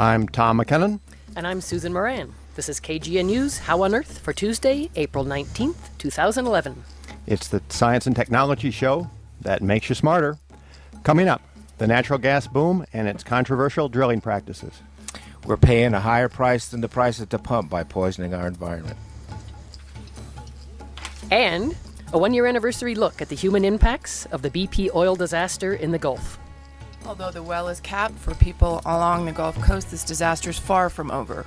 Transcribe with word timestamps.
I'm 0.00 0.28
Tom 0.28 0.60
McKinnon. 0.60 1.00
And 1.34 1.44
I'm 1.44 1.60
Susan 1.60 1.92
Moran. 1.92 2.32
This 2.54 2.68
is 2.68 2.78
KGNU's 2.78 3.58
How 3.58 3.82
on 3.82 3.96
Earth 3.96 4.20
for 4.20 4.32
Tuesday, 4.32 4.90
April 4.94 5.24
19th, 5.24 5.74
2011. 5.98 6.84
It's 7.26 7.48
the 7.48 7.60
science 7.68 8.06
and 8.06 8.14
technology 8.14 8.70
show 8.70 9.10
that 9.40 9.60
makes 9.60 9.88
you 9.88 9.96
smarter. 9.96 10.38
Coming 11.02 11.26
up, 11.26 11.42
the 11.78 11.88
natural 11.88 12.20
gas 12.20 12.46
boom 12.46 12.86
and 12.92 13.08
its 13.08 13.24
controversial 13.24 13.88
drilling 13.88 14.20
practices. 14.20 14.82
We're 15.44 15.56
paying 15.56 15.94
a 15.94 16.00
higher 16.00 16.28
price 16.28 16.68
than 16.68 16.80
the 16.80 16.88
price 16.88 17.20
at 17.20 17.30
the 17.30 17.38
pump 17.40 17.68
by 17.68 17.82
poisoning 17.82 18.34
our 18.34 18.46
environment. 18.46 18.98
And 21.32 21.76
a 22.12 22.18
one 22.18 22.34
year 22.34 22.46
anniversary 22.46 22.94
look 22.94 23.20
at 23.20 23.30
the 23.30 23.36
human 23.36 23.64
impacts 23.64 24.26
of 24.26 24.42
the 24.42 24.50
BP 24.50 24.94
oil 24.94 25.16
disaster 25.16 25.74
in 25.74 25.90
the 25.90 25.98
Gulf. 25.98 26.38
Although 27.08 27.30
the 27.30 27.42
well 27.42 27.68
is 27.68 27.80
capped 27.80 28.18
for 28.18 28.34
people 28.34 28.82
along 28.84 29.24
the 29.24 29.32
Gulf 29.32 29.58
Coast, 29.62 29.90
this 29.90 30.04
disaster 30.04 30.50
is 30.50 30.58
far 30.58 30.90
from 30.90 31.10
over. 31.10 31.46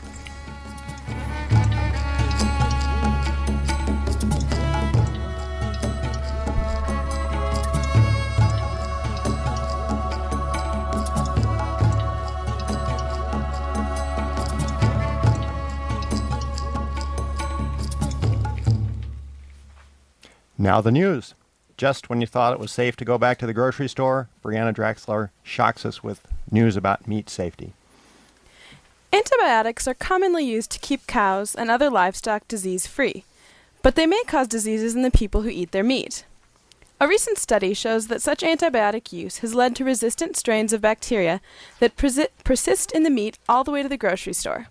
Now 20.57 20.81
the 20.81 20.91
news. 20.91 21.35
Just 21.81 22.11
when 22.11 22.21
you 22.21 22.27
thought 22.27 22.53
it 22.53 22.59
was 22.59 22.71
safe 22.71 22.95
to 22.97 23.05
go 23.05 23.17
back 23.17 23.39
to 23.39 23.47
the 23.47 23.55
grocery 23.55 23.89
store, 23.89 24.29
Breanna 24.43 24.71
Draxler 24.71 25.31
shocks 25.41 25.83
us 25.83 26.03
with 26.03 26.27
news 26.51 26.77
about 26.77 27.07
meat 27.07 27.27
safety. 27.27 27.73
Antibiotics 29.11 29.87
are 29.87 29.95
commonly 29.95 30.45
used 30.45 30.69
to 30.69 30.79
keep 30.79 31.07
cows 31.07 31.55
and 31.55 31.71
other 31.71 31.89
livestock 31.89 32.47
disease 32.47 32.85
free, 32.85 33.23
but 33.81 33.95
they 33.95 34.05
may 34.05 34.21
cause 34.27 34.47
diseases 34.47 34.93
in 34.93 35.01
the 35.01 35.09
people 35.09 35.41
who 35.41 35.49
eat 35.49 35.71
their 35.71 35.83
meat. 35.83 36.23
A 36.99 37.07
recent 37.07 37.39
study 37.39 37.73
shows 37.73 38.09
that 38.09 38.21
such 38.21 38.41
antibiotic 38.41 39.11
use 39.11 39.39
has 39.39 39.55
led 39.55 39.75
to 39.77 39.83
resistant 39.83 40.37
strains 40.37 40.73
of 40.73 40.81
bacteria 40.81 41.41
that 41.79 41.97
persi- 41.97 42.27
persist 42.43 42.91
in 42.91 43.01
the 43.01 43.09
meat 43.09 43.39
all 43.49 43.63
the 43.63 43.71
way 43.71 43.81
to 43.81 43.89
the 43.89 43.97
grocery 43.97 44.33
store. 44.33 44.67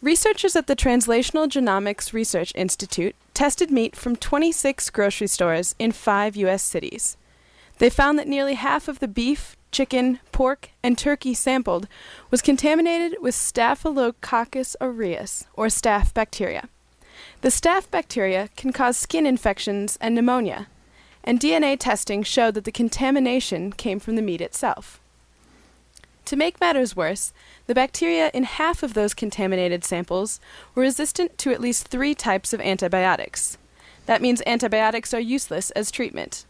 Researchers 0.00 0.54
at 0.54 0.68
the 0.68 0.76
Translational 0.76 1.48
Genomics 1.48 2.12
Research 2.12 2.52
Institute 2.54 3.16
tested 3.34 3.70
meat 3.70 3.96
from 3.96 4.16
26 4.16 4.90
grocery 4.90 5.26
stores 5.26 5.74
in 5.78 5.92
five 5.92 6.36
U.S. 6.36 6.62
cities. 6.62 7.16
They 7.78 7.90
found 7.90 8.18
that 8.18 8.28
nearly 8.28 8.54
half 8.54 8.88
of 8.88 9.00
the 9.00 9.08
beef, 9.08 9.56
chicken, 9.70 10.20
pork, 10.30 10.70
and 10.82 10.96
turkey 10.96 11.34
sampled 11.34 11.88
was 12.30 12.42
contaminated 12.42 13.16
with 13.20 13.34
Staphylococcus 13.34 14.76
aureus, 14.80 15.46
or 15.54 15.66
staph 15.66 16.14
bacteria. 16.14 16.68
The 17.40 17.48
staph 17.48 17.90
bacteria 17.90 18.48
can 18.56 18.72
cause 18.72 18.96
skin 18.96 19.26
infections 19.26 19.98
and 20.00 20.14
pneumonia, 20.14 20.68
and 21.24 21.40
DNA 21.40 21.76
testing 21.78 22.22
showed 22.22 22.54
that 22.54 22.64
the 22.64 22.72
contamination 22.72 23.72
came 23.72 23.98
from 23.98 24.16
the 24.16 24.22
meat 24.22 24.40
itself. 24.40 25.00
To 26.26 26.36
make 26.36 26.60
matters 26.60 26.96
worse, 26.96 27.32
the 27.66 27.74
bacteria 27.74 28.30
in 28.32 28.44
half 28.44 28.82
of 28.82 28.94
those 28.94 29.14
contaminated 29.14 29.84
samples 29.84 30.40
were 30.74 30.82
resistant 30.82 31.36
to 31.38 31.52
at 31.52 31.60
least 31.60 31.88
three 31.88 32.14
types 32.14 32.52
of 32.52 32.60
antibiotics. 32.60 33.58
That 34.06 34.22
means 34.22 34.42
antibiotics 34.46 35.12
are 35.12 35.20
useless 35.20 35.70
as 35.72 35.90
treatment. 35.90 36.46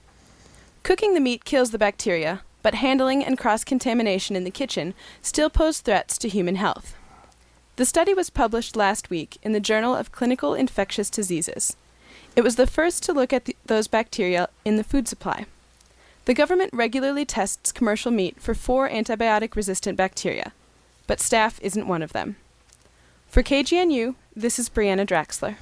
Cooking 0.82 1.14
the 1.14 1.20
meat 1.20 1.44
kills 1.44 1.70
the 1.70 1.78
bacteria, 1.78 2.42
but 2.62 2.74
handling 2.74 3.24
and 3.24 3.38
cross 3.38 3.64
contamination 3.64 4.36
in 4.36 4.44
the 4.44 4.50
kitchen 4.50 4.94
still 5.20 5.50
pose 5.50 5.80
threats 5.80 6.18
to 6.18 6.28
human 6.28 6.56
health. 6.56 6.96
The 7.76 7.86
study 7.86 8.14
was 8.14 8.30
published 8.30 8.76
last 8.76 9.10
week 9.10 9.38
in 9.42 9.52
the 9.52 9.60
Journal 9.60 9.96
of 9.96 10.12
Clinical 10.12 10.54
Infectious 10.54 11.08
Diseases. 11.08 11.76
It 12.36 12.42
was 12.42 12.56
the 12.56 12.66
first 12.66 13.02
to 13.04 13.12
look 13.12 13.32
at 13.32 13.46
the, 13.46 13.56
those 13.64 13.88
bacteria 13.88 14.48
in 14.64 14.76
the 14.76 14.84
food 14.84 15.08
supply. 15.08 15.46
The 16.24 16.34
government 16.34 16.70
regularly 16.72 17.24
tests 17.24 17.72
commercial 17.72 18.12
meat 18.12 18.40
for 18.40 18.54
four 18.54 18.88
antibiotic 18.88 19.56
resistant 19.56 19.96
bacteria, 19.96 20.52
but 21.08 21.18
staph 21.18 21.60
isn't 21.60 21.88
one 21.88 22.02
of 22.02 22.12
them. 22.12 22.36
For 23.28 23.42
KGNU, 23.42 24.14
this 24.36 24.58
is 24.58 24.68
Breanna 24.68 25.04
Draxler. 25.04 25.56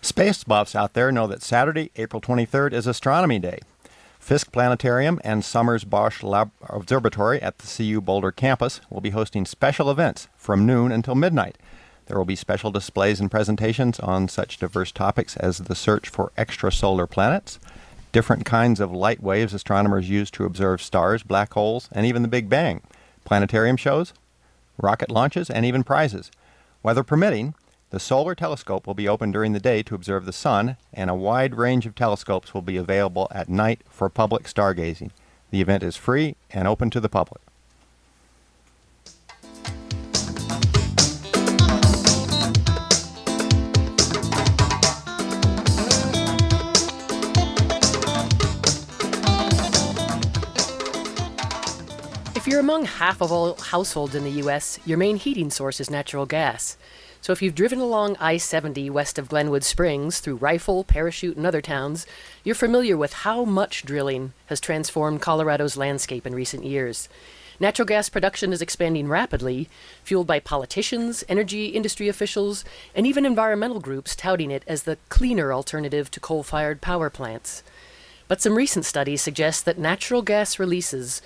Space 0.00 0.44
buffs 0.44 0.76
out 0.76 0.92
there 0.92 1.10
know 1.10 1.26
that 1.26 1.42
Saturday, 1.42 1.90
April 1.96 2.20
23rd, 2.20 2.72
is 2.72 2.86
Astronomy 2.86 3.40
Day. 3.40 3.58
Fisk 4.20 4.52
Planetarium 4.52 5.20
and 5.24 5.44
Sommers-Bausch 5.44 6.22
Lab- 6.22 6.52
Observatory 6.68 7.42
at 7.42 7.58
the 7.58 7.66
CU 7.66 8.00
Boulder 8.00 8.30
campus 8.30 8.80
will 8.90 9.00
be 9.00 9.10
hosting 9.10 9.44
special 9.44 9.90
events 9.90 10.28
from 10.36 10.64
noon 10.64 10.92
until 10.92 11.16
midnight. 11.16 11.58
There 12.06 12.16
will 12.16 12.24
be 12.24 12.36
special 12.36 12.70
displays 12.70 13.18
and 13.18 13.30
presentations 13.30 13.98
on 13.98 14.28
such 14.28 14.58
diverse 14.58 14.92
topics 14.92 15.36
as 15.36 15.58
the 15.58 15.74
search 15.74 16.08
for 16.08 16.30
extrasolar 16.38 17.10
planets, 17.10 17.58
different 18.12 18.44
kinds 18.44 18.78
of 18.78 18.92
light 18.92 19.22
waves 19.22 19.54
astronomers 19.54 20.08
use 20.08 20.30
to 20.30 20.44
observe 20.44 20.82
stars, 20.82 21.22
black 21.22 21.52
holes, 21.54 21.88
and 21.92 22.06
even 22.06 22.22
the 22.22 22.28
Big 22.28 22.48
Bang, 22.48 22.82
planetarium 23.24 23.76
shows, 23.76 24.12
rocket 24.78 25.10
launches, 25.10 25.50
and 25.50 25.64
even 25.64 25.82
prizes. 25.82 26.30
Weather 26.82 27.02
permitting, 27.02 27.54
the 27.90 28.00
Solar 28.00 28.34
Telescope 28.34 28.86
will 28.86 28.94
be 28.94 29.08
open 29.08 29.32
during 29.32 29.52
the 29.52 29.60
day 29.60 29.82
to 29.82 29.94
observe 29.94 30.24
the 30.24 30.32
sun, 30.32 30.76
and 30.92 31.10
a 31.10 31.14
wide 31.14 31.54
range 31.54 31.86
of 31.86 31.94
telescopes 31.94 32.54
will 32.54 32.62
be 32.62 32.76
available 32.76 33.28
at 33.30 33.48
night 33.48 33.82
for 33.88 34.08
public 34.08 34.44
stargazing. 34.44 35.10
The 35.50 35.60
event 35.60 35.82
is 35.82 35.96
free 35.96 36.36
and 36.50 36.66
open 36.66 36.90
to 36.90 37.00
the 37.00 37.10
public. 37.10 37.42
Among 52.62 52.84
half 52.84 53.20
of 53.20 53.32
all 53.32 53.56
households 53.56 54.14
in 54.14 54.22
the 54.22 54.30
U.S., 54.42 54.78
your 54.86 54.96
main 54.96 55.16
heating 55.16 55.50
source 55.50 55.80
is 55.80 55.90
natural 55.90 56.26
gas. 56.26 56.76
So 57.20 57.32
if 57.32 57.42
you've 57.42 57.56
driven 57.56 57.80
along 57.80 58.16
I 58.20 58.36
70 58.36 58.88
west 58.88 59.18
of 59.18 59.28
Glenwood 59.28 59.64
Springs 59.64 60.20
through 60.20 60.36
Rifle, 60.36 60.84
Parachute, 60.84 61.36
and 61.36 61.44
other 61.44 61.60
towns, 61.60 62.06
you're 62.44 62.54
familiar 62.54 62.96
with 62.96 63.14
how 63.14 63.44
much 63.44 63.84
drilling 63.84 64.32
has 64.46 64.60
transformed 64.60 65.20
Colorado's 65.20 65.76
landscape 65.76 66.24
in 66.24 66.36
recent 66.36 66.64
years. 66.64 67.08
Natural 67.58 67.84
gas 67.84 68.08
production 68.08 68.52
is 68.52 68.62
expanding 68.62 69.08
rapidly, 69.08 69.68
fueled 70.04 70.28
by 70.28 70.38
politicians, 70.38 71.24
energy 71.28 71.66
industry 71.66 72.08
officials, 72.08 72.64
and 72.94 73.08
even 73.08 73.26
environmental 73.26 73.80
groups 73.80 74.14
touting 74.14 74.52
it 74.52 74.62
as 74.68 74.84
the 74.84 74.98
cleaner 75.08 75.52
alternative 75.52 76.12
to 76.12 76.20
coal 76.20 76.44
fired 76.44 76.80
power 76.80 77.10
plants. 77.10 77.64
But 78.28 78.40
some 78.40 78.54
recent 78.54 78.84
studies 78.84 79.20
suggest 79.20 79.64
that 79.64 79.78
natural 79.78 80.22
gas 80.22 80.60
releases 80.60 81.22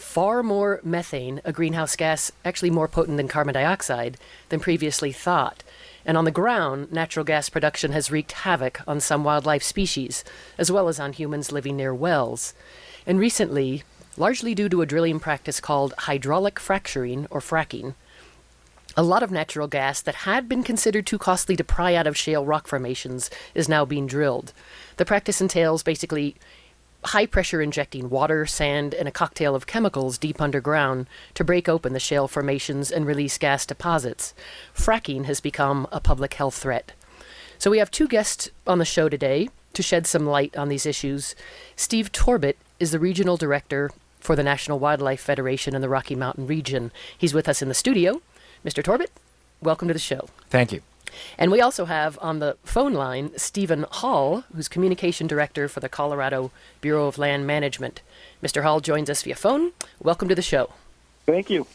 far 0.00 0.42
more 0.42 0.80
methane, 0.82 1.40
a 1.44 1.52
greenhouse 1.52 1.94
gas 1.94 2.32
actually 2.44 2.70
more 2.70 2.88
potent 2.88 3.16
than 3.16 3.28
carbon 3.28 3.54
dioxide, 3.54 4.16
than 4.48 4.58
previously 4.58 5.12
thought. 5.12 5.62
And 6.04 6.16
on 6.16 6.24
the 6.24 6.30
ground, 6.30 6.90
natural 6.90 7.24
gas 7.24 7.48
production 7.48 7.92
has 7.92 8.10
wreaked 8.10 8.32
havoc 8.32 8.80
on 8.88 9.00
some 9.00 9.24
wildlife 9.24 9.62
species, 9.62 10.24
as 10.56 10.72
well 10.72 10.88
as 10.88 10.98
on 10.98 11.12
humans 11.12 11.52
living 11.52 11.76
near 11.76 11.94
wells. 11.94 12.54
And 13.06 13.18
recently, 13.18 13.82
largely 14.16 14.54
due 14.54 14.68
to 14.70 14.82
a 14.82 14.86
drilling 14.86 15.20
practice 15.20 15.60
called 15.60 15.94
hydraulic 15.98 16.58
fracturing 16.58 17.26
or 17.30 17.40
fracking, 17.40 17.94
a 18.96 19.02
lot 19.02 19.22
of 19.22 19.30
natural 19.30 19.68
gas 19.68 20.00
that 20.02 20.14
had 20.14 20.48
been 20.48 20.62
considered 20.62 21.06
too 21.06 21.18
costly 21.18 21.56
to 21.56 21.62
pry 21.62 21.94
out 21.94 22.06
of 22.06 22.16
shale 22.16 22.44
rock 22.44 22.66
formations 22.66 23.30
is 23.54 23.68
now 23.68 23.84
being 23.84 24.06
drilled. 24.06 24.52
The 24.96 25.04
practice 25.04 25.40
entails 25.40 25.82
basically 25.82 26.34
high 27.04 27.26
pressure 27.26 27.62
injecting 27.62 28.10
water, 28.10 28.46
sand, 28.46 28.94
and 28.94 29.08
a 29.08 29.12
cocktail 29.12 29.54
of 29.54 29.66
chemicals 29.66 30.18
deep 30.18 30.40
underground 30.40 31.06
to 31.34 31.44
break 31.44 31.68
open 31.68 31.92
the 31.92 32.00
shale 32.00 32.28
formations 32.28 32.90
and 32.90 33.06
release 33.06 33.38
gas 33.38 33.64
deposits. 33.64 34.34
Fracking 34.74 35.24
has 35.24 35.40
become 35.40 35.86
a 35.90 36.00
public 36.00 36.34
health 36.34 36.56
threat. 36.56 36.92
So 37.58 37.70
we 37.70 37.78
have 37.78 37.90
two 37.90 38.08
guests 38.08 38.50
on 38.66 38.78
the 38.78 38.84
show 38.84 39.08
today 39.08 39.48
to 39.72 39.82
shed 39.82 40.06
some 40.06 40.26
light 40.26 40.56
on 40.56 40.68
these 40.68 40.86
issues. 40.86 41.34
Steve 41.76 42.12
Torbit 42.12 42.56
is 42.78 42.90
the 42.90 42.98
regional 42.98 43.36
director 43.36 43.90
for 44.18 44.36
the 44.36 44.42
National 44.42 44.78
Wildlife 44.78 45.20
Federation 45.20 45.74
in 45.74 45.80
the 45.80 45.88
Rocky 45.88 46.14
Mountain 46.14 46.46
region. 46.46 46.92
He's 47.16 47.34
with 47.34 47.48
us 47.48 47.62
in 47.62 47.68
the 47.68 47.74
studio. 47.74 48.20
Mr. 48.64 48.82
Torbit, 48.82 49.08
welcome 49.62 49.88
to 49.88 49.94
the 49.94 50.00
show. 50.00 50.28
Thank 50.50 50.72
you. 50.72 50.82
And 51.38 51.50
we 51.50 51.60
also 51.60 51.84
have 51.84 52.18
on 52.20 52.38
the 52.38 52.56
phone 52.64 52.94
line 52.94 53.30
Steven 53.36 53.86
Hall, 53.90 54.44
who's 54.54 54.68
Communication 54.68 55.26
Director 55.26 55.68
for 55.68 55.80
the 55.80 55.88
Colorado 55.88 56.50
Bureau 56.80 57.06
of 57.06 57.18
Land 57.18 57.46
Management. 57.46 58.02
Mr. 58.42 58.62
Hall 58.62 58.80
joins 58.80 59.10
us 59.10 59.22
via 59.22 59.34
phone. 59.34 59.72
Welcome 60.02 60.28
to 60.28 60.34
the 60.34 60.42
show. 60.42 60.72
Thank 61.26 61.50
you. 61.50 61.66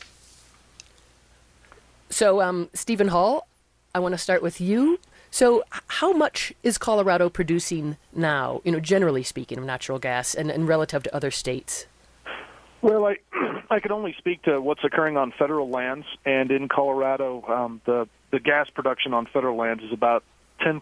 So, 2.10 2.42
um, 2.42 2.70
Steven 2.74 3.10
Hall, 3.10 3.48
I 3.94 4.00
want 4.00 4.14
to 4.14 4.18
start 4.18 4.42
with 4.42 4.62
you. 4.62 5.00
So, 5.32 5.64
how 5.88 6.14
much 6.14 6.54
is 6.64 6.78
Colorado 6.78 7.30
producing 7.30 7.98
now, 8.14 8.62
you 8.64 8.72
know, 8.72 8.80
generally 8.80 9.24
speaking, 9.24 9.58
of 9.58 9.66
natural 9.66 10.00
gas 10.00 10.34
and, 10.34 10.50
and 10.50 10.68
relative 10.68 11.04
to 11.04 11.16
other 11.16 11.32
states? 11.32 11.88
Well, 12.82 13.06
I, 13.06 13.18
I 13.70 13.80
can 13.80 13.92
only 13.92 14.16
speak 14.18 14.44
to 14.44 14.62
what's 14.62 14.84
occurring 14.84 15.18
on 15.18 15.34
federal 15.38 15.70
lands, 15.70 16.06
and 16.26 16.52
in 16.52 16.70
Colorado, 16.70 17.44
um, 17.48 17.82
the 17.86 18.08
the 18.36 18.42
gas 18.42 18.70
production 18.70 19.14
on 19.14 19.26
federal 19.28 19.56
lands 19.56 19.82
is 19.82 19.94
about 19.94 20.22
10% 20.60 20.82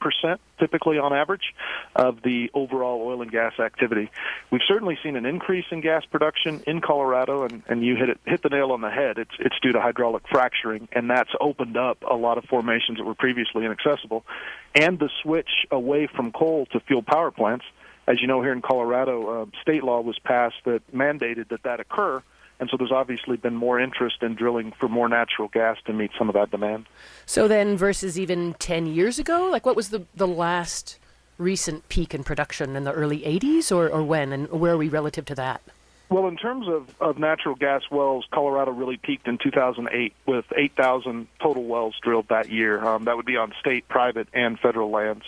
typically 0.60 0.98
on 0.98 1.14
average 1.14 1.54
of 1.96 2.24
the 2.24 2.50
overall 2.56 3.00
oil 3.04 3.22
and 3.22 3.32
gas 3.32 3.60
activity. 3.60 4.10
We've 4.50 4.62
certainly 4.68 4.98
seen 5.04 5.16
an 5.16 5.28
increase 5.28 5.66
in 5.70 5.82
gas 5.82 6.04
production 6.06 6.64
in 6.66 6.82
Colorado, 6.82 7.44
and, 7.44 7.62
and 7.68 7.86
you 7.86 7.96
hit 7.96 8.10
it 8.10 8.20
hit 8.26 8.42
the 8.42 8.50
nail 8.50 8.72
on 8.72 8.82
the 8.82 8.90
head. 8.90 9.20
It's 9.20 9.36
it's 9.40 9.56
due 9.62 9.72
to 9.72 9.82
hydraulic 9.82 10.24
fracturing, 10.32 10.88
and 10.94 11.12
that's 11.12 11.30
opened 11.40 11.78
up 11.78 12.04
a 12.10 12.16
lot 12.16 12.40
of 12.40 12.46
formations 12.46 12.98
that 12.98 13.04
were 13.04 13.16
previously 13.16 13.66
inaccessible, 13.66 14.26
and 14.74 14.98
the 14.98 15.10
switch 15.22 15.50
away 15.70 16.08
from 16.08 16.32
coal 16.32 16.66
to 16.72 16.80
fuel 16.80 17.04
power 17.04 17.30
plants. 17.30 17.66
As 18.08 18.20
you 18.20 18.28
know, 18.28 18.42
here 18.42 18.52
in 18.52 18.62
Colorado, 18.62 19.44
uh, 19.44 19.46
state 19.62 19.84
law 19.84 20.02
was 20.02 20.18
passed 20.20 20.56
that 20.66 20.82
mandated 20.92 21.50
that 21.50 21.64
that 21.64 21.80
occur 21.80 22.24
and 22.60 22.70
so 22.70 22.78
there's 22.78 22.92
obviously 22.92 23.38
been 23.38 23.56
more 23.56 23.80
interest 23.80 24.22
in 24.22 24.36
drilling 24.36 24.72
for 24.80 24.88
more 24.88 25.10
natural 25.10 25.48
gas 25.48 25.78
to 25.86 25.94
meet 25.94 26.12
some 26.18 26.30
of 26.30 26.36
that 26.36 26.52
demand. 26.52 26.86
So 27.26 27.48
then, 27.48 27.78
versus 27.78 28.20
even 28.20 28.54
10 28.56 28.88
years 28.88 29.20
ago, 29.20 29.50
like 29.52 29.66
what 29.66 29.76
was 29.76 29.90
the, 29.90 30.06
the 30.16 30.28
last 30.28 31.00
recent 31.38 31.90
peak 31.90 32.14
in 32.14 32.24
production 32.24 32.76
in 32.76 32.84
the 32.84 32.94
early 32.94 33.20
80s, 33.22 33.72
or, 33.72 33.90
or 33.90 34.04
when, 34.04 34.32
and 34.32 34.50
where 34.50 34.74
are 34.74 34.78
we 34.78 34.88
relative 34.88 35.26
to 35.26 35.36
that? 35.36 35.62
Well, 36.10 36.28
in 36.28 36.38
terms 36.38 36.68
of, 36.68 36.94
of 37.02 37.18
natural 37.18 37.56
gas 37.56 37.82
wells, 37.90 38.28
Colorado 38.32 38.72
really 38.72 38.98
peaked 38.98 39.28
in 39.28 39.40
2008 39.40 40.14
with 40.28 40.46
8,000 40.56 41.28
total 41.42 41.64
wells 41.64 41.96
drilled 42.04 42.28
that 42.30 42.52
year. 42.52 42.84
Um, 42.86 43.06
that 43.06 43.16
would 43.16 43.26
be 43.26 43.36
on 43.36 43.52
state, 43.60 43.88
private, 43.88 44.28
and 44.32 44.60
federal 44.60 44.92
lands 44.92 45.26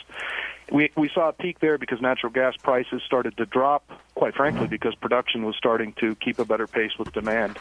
we 0.71 0.91
we 0.95 1.09
saw 1.13 1.29
a 1.29 1.33
peak 1.33 1.59
there 1.59 1.77
because 1.77 2.01
natural 2.01 2.31
gas 2.31 2.55
prices 2.57 3.01
started 3.05 3.37
to 3.37 3.45
drop. 3.45 3.89
Quite 4.15 4.35
frankly, 4.35 4.67
because 4.67 4.95
production 4.95 5.43
was 5.43 5.55
starting 5.55 5.93
to 5.99 6.15
keep 6.15 6.39
a 6.39 6.45
better 6.45 6.67
pace 6.67 6.91
with 6.97 7.11
demand. 7.13 7.59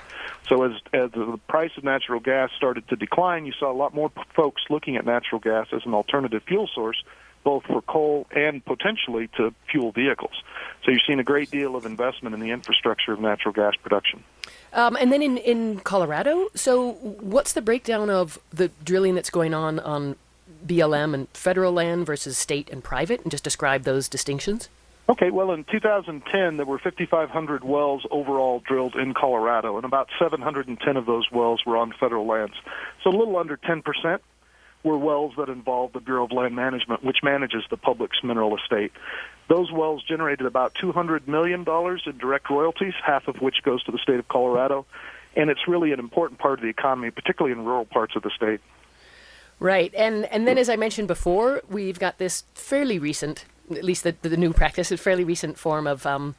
So 0.49 0.63
as 0.65 0.73
as 0.93 1.11
the 1.13 1.39
price 1.49 1.73
of 1.77 1.85
natural 1.85 2.21
gas 2.21 2.51
started 2.57 2.89
to 2.89 2.97
decline, 2.97 3.45
you 3.45 3.53
saw 3.59 3.71
a 3.71 3.77
lot 3.77 3.95
more 3.95 4.11
folks 4.35 4.63
looking 4.71 4.97
at 4.97 5.05
natural 5.05 5.41
gas 5.41 5.69
as 5.73 5.83
an 5.85 5.95
alternative 5.95 6.43
fuel 6.47 6.69
source, 6.75 7.03
both 7.43 7.65
for 7.65 7.83
coal 7.83 8.27
and 8.31 8.65
potentially 8.65 9.29
to 9.37 9.55
fuel 9.71 9.93
vehicles. 9.93 10.43
So 10.85 10.91
you've 10.91 11.03
seen 11.07 11.21
a 11.21 11.25
great 11.25 11.51
deal 11.51 11.77
of 11.77 11.87
investment 11.87 12.35
in 12.35 12.41
the 12.41 12.51
infrastructure 12.51 13.13
of 13.13 13.21
natural 13.21 13.53
gas 13.53 13.75
production. 13.77 14.25
Um, 14.73 14.97
and 14.97 15.13
then 15.13 15.23
in, 15.23 15.39
in 15.39 15.81
Colorado, 15.81 16.49
so 16.55 16.93
what's 16.93 17.53
the 17.53 17.63
breakdown 17.63 18.11
of 18.11 18.39
the 18.51 18.71
drilling 18.83 19.15
that's 19.15 19.31
going 19.31 19.55
on 19.55 19.79
on 19.79 20.17
BLM 20.67 21.15
and 21.15 21.29
federal 21.33 21.73
land 21.73 22.07
versus 22.07 22.37
state 22.39 22.71
and 22.71 22.83
private, 22.83 23.23
and 23.23 23.31
just 23.31 23.45
describe 23.45 23.85
those 23.85 24.09
distinctions? 24.09 24.69
Okay, 25.07 25.31
well, 25.31 25.53
in 25.53 25.65
2010, 25.65 26.57
there 26.57 26.65
were 26.65 26.79
5,500 26.79 27.63
wells 27.63 28.07
overall 28.11 28.63
drilled 28.67 28.95
in 28.95 29.13
Colorado, 29.13 29.77
and 29.77 29.85
about 29.85 30.09
710 30.19 30.97
of 30.97 31.05
those 31.05 31.31
wells 31.31 31.63
were 31.67 31.77
on 31.77 31.93
federal 32.01 32.27
lands. 32.27 32.55
So 33.03 33.11
a 33.11 33.17
little 33.17 33.37
under 33.37 33.59
10% 33.59 33.83
were 34.83 34.97
wells 34.97 35.35
that 35.37 35.51
involved 35.51 35.95
the 35.95 36.01
Bureau 36.01 36.25
of 36.25 36.33
Land 36.33 36.57
Management, 36.57 37.05
which 37.05 37.19
manages 37.23 37.65
the 37.71 37.77
public's 37.77 38.23
mineral 38.23 38.57
estate. 38.57 38.93
Those 39.49 39.71
wells 39.71 40.03
generated 40.03 40.47
about 40.47 40.75
$200 40.75 41.29
million 41.29 41.67
in 42.07 42.19
direct 42.19 42.49
royalties, 42.49 42.95
half 43.05 43.29
of 43.29 43.37
which 43.43 43.57
goes 43.63 43.83
to 43.85 43.93
the 43.93 43.99
state 43.99 44.19
of 44.19 44.29
Colorado. 44.29 44.87
And 45.37 45.51
it's 45.51 45.67
really 45.69 45.93
an 45.93 46.01
important 46.01 46.39
part 46.39 46.59
of 46.59 46.63
the 46.63 46.69
economy, 46.69 47.11
particularly 47.11 47.53
in 47.59 47.65
rural 47.65 47.85
parts 47.85 48.15
of 48.17 48.23
the 48.23 48.31
state. 48.31 48.61
Right, 49.65 49.95
and 49.95 50.27
and 50.27 50.47
then 50.47 50.59
as 50.59 50.69
I 50.69 50.77
mentioned 50.77 51.09
before, 51.09 51.63
we've 51.71 51.99
got 51.99 52.19
this 52.19 52.45
fairly 52.53 52.99
recent, 52.99 53.47
at 53.71 53.83
least 53.83 54.05
the 54.05 54.15
the 54.21 54.37
new 54.37 54.53
practice, 54.53 54.93
a 54.93 54.99
fairly 54.99 55.25
recent 55.25 55.59
form 55.59 55.87
of 55.87 56.05
um, 56.05 56.35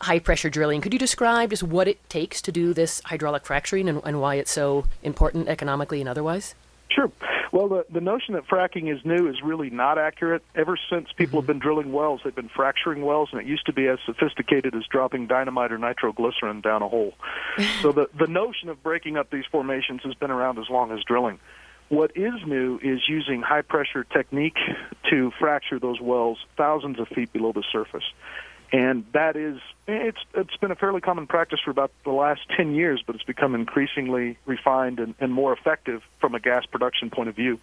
high 0.00 0.18
pressure 0.18 0.50
drilling. 0.50 0.80
Could 0.80 0.92
you 0.92 0.98
describe 0.98 1.50
just 1.50 1.62
what 1.62 1.86
it 1.86 2.00
takes 2.10 2.42
to 2.42 2.50
do 2.50 2.74
this 2.74 3.00
hydraulic 3.04 3.46
fracturing 3.46 3.88
and, 3.88 4.00
and 4.04 4.20
why 4.20 4.34
it's 4.34 4.50
so 4.50 4.86
important 5.04 5.46
economically 5.46 6.00
and 6.00 6.08
otherwise? 6.08 6.56
Sure. 6.88 7.12
Well, 7.52 7.68
the, 7.68 7.86
the 7.92 8.00
notion 8.00 8.34
that 8.34 8.48
fracking 8.48 8.92
is 8.92 9.04
new 9.04 9.28
is 9.28 9.36
really 9.40 9.70
not 9.70 9.96
accurate. 9.96 10.42
Ever 10.56 10.76
since 10.90 11.12
people 11.12 11.40
have 11.40 11.46
been 11.46 11.60
drilling 11.60 11.92
wells, 11.92 12.22
they've 12.24 12.34
been 12.34 12.48
fracturing 12.48 13.02
wells, 13.02 13.28
and 13.30 13.40
it 13.40 13.46
used 13.46 13.66
to 13.66 13.72
be 13.72 13.86
as 13.86 14.00
sophisticated 14.04 14.74
as 14.74 14.82
dropping 14.90 15.28
dynamite 15.28 15.70
or 15.70 15.78
nitroglycerin 15.78 16.60
down 16.60 16.82
a 16.82 16.88
hole. 16.88 17.14
so 17.82 17.92
the, 17.92 18.10
the 18.18 18.26
notion 18.26 18.68
of 18.68 18.82
breaking 18.82 19.16
up 19.16 19.30
these 19.30 19.44
formations 19.52 20.00
has 20.02 20.14
been 20.14 20.32
around 20.32 20.58
as 20.58 20.68
long 20.68 20.90
as 20.90 20.98
drilling. 21.04 21.38
What 21.88 22.12
is 22.16 22.34
new 22.46 22.78
is 22.82 23.00
using 23.08 23.42
high 23.42 23.62
pressure 23.62 24.04
technique 24.04 24.56
to 25.10 25.30
fracture 25.38 25.78
those 25.78 26.00
wells 26.00 26.38
thousands 26.56 26.98
of 26.98 27.08
feet 27.08 27.32
below 27.32 27.52
the 27.52 27.64
surface. 27.72 28.04
And 28.72 29.04
that 29.12 29.36
is 29.36 29.60
it's 29.86 30.18
it's 30.34 30.56
been 30.56 30.72
a 30.72 30.74
fairly 30.74 31.00
common 31.00 31.28
practice 31.28 31.60
for 31.64 31.70
about 31.70 31.92
the 32.04 32.10
last 32.10 32.40
10 32.56 32.74
years, 32.74 33.04
but 33.06 33.14
it's 33.14 33.24
become 33.24 33.54
increasingly 33.54 34.36
refined 34.46 34.98
and, 34.98 35.14
and 35.20 35.32
more 35.32 35.52
effective 35.52 36.02
from 36.20 36.34
a 36.34 36.40
gas 36.40 36.64
production 36.66 37.08
point 37.08 37.28
of 37.28 37.36
view. 37.36 37.60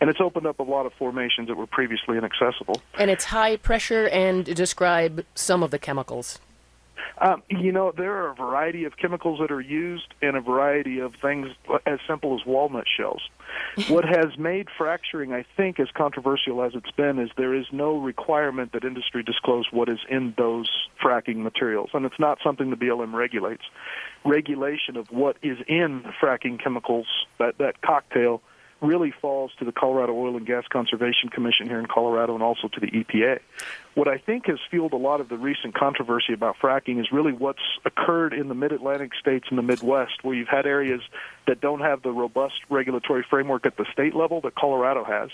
And 0.00 0.08
it's 0.08 0.20
opened 0.20 0.46
up 0.46 0.60
a 0.60 0.62
lot 0.62 0.86
of 0.86 0.94
formations 0.94 1.48
that 1.48 1.56
were 1.56 1.66
previously 1.66 2.16
inaccessible. 2.16 2.80
And 2.98 3.10
it's 3.10 3.26
high 3.26 3.56
pressure 3.56 4.08
and 4.08 4.44
describe 4.44 5.26
some 5.34 5.62
of 5.62 5.70
the 5.70 5.78
chemicals. 5.78 6.40
Um, 7.18 7.42
you 7.48 7.72
know, 7.72 7.92
there 7.96 8.12
are 8.24 8.30
a 8.30 8.34
variety 8.34 8.84
of 8.84 8.96
chemicals 8.96 9.40
that 9.40 9.50
are 9.50 9.60
used 9.60 10.14
and 10.22 10.36
a 10.36 10.40
variety 10.40 10.98
of 10.98 11.14
things 11.20 11.48
as 11.86 11.98
simple 12.08 12.38
as 12.38 12.46
walnut 12.46 12.86
shells. 12.96 13.22
what 13.88 14.04
has 14.04 14.36
made 14.38 14.68
fracturing, 14.76 15.32
I 15.32 15.44
think, 15.56 15.78
as 15.78 15.88
controversial 15.94 16.62
as 16.62 16.74
it's 16.74 16.90
been, 16.92 17.18
is 17.18 17.30
there 17.36 17.54
is 17.54 17.66
no 17.72 17.96
requirement 17.98 18.72
that 18.72 18.84
industry 18.84 19.22
disclose 19.22 19.66
what 19.70 19.88
is 19.88 19.98
in 20.08 20.34
those 20.36 20.68
fracking 21.02 21.36
materials, 21.36 21.90
and 21.94 22.04
it's 22.04 22.18
not 22.18 22.38
something 22.42 22.70
the 22.70 22.76
BLM 22.76 23.12
regulates. 23.14 23.62
Regulation 24.24 24.96
of 24.96 25.10
what 25.10 25.36
is 25.42 25.58
in 25.68 26.04
fracking 26.20 26.62
chemicals, 26.62 27.06
that, 27.38 27.58
that 27.58 27.80
cocktail, 27.82 28.42
really 28.84 29.10
falls 29.10 29.52
to 29.58 29.64
the 29.64 29.72
Colorado 29.72 30.12
Oil 30.12 30.36
and 30.36 30.46
Gas 30.46 30.64
Conservation 30.68 31.28
Commission 31.28 31.66
here 31.66 31.78
in 31.78 31.86
Colorado 31.86 32.34
and 32.34 32.42
also 32.42 32.68
to 32.68 32.80
the 32.80 32.86
EPA. 32.88 33.40
What 33.94 34.08
I 34.08 34.18
think 34.18 34.46
has 34.46 34.58
fueled 34.70 34.92
a 34.92 34.96
lot 34.96 35.20
of 35.20 35.28
the 35.28 35.38
recent 35.38 35.74
controversy 35.74 36.32
about 36.32 36.56
fracking 36.58 37.00
is 37.00 37.12
really 37.12 37.32
what's 37.32 37.62
occurred 37.84 38.32
in 38.32 38.48
the 38.48 38.54
mid 38.54 38.72
Atlantic 38.72 39.12
states 39.14 39.46
and 39.48 39.58
the 39.58 39.62
Midwest, 39.62 40.22
where 40.22 40.34
you've 40.34 40.48
had 40.48 40.66
areas 40.66 41.00
that 41.46 41.60
don't 41.60 41.80
have 41.80 42.02
the 42.02 42.10
robust 42.10 42.54
regulatory 42.68 43.24
framework 43.28 43.66
at 43.66 43.76
the 43.76 43.86
state 43.92 44.14
level 44.14 44.40
that 44.42 44.54
Colorado 44.54 45.04
has. 45.04 45.30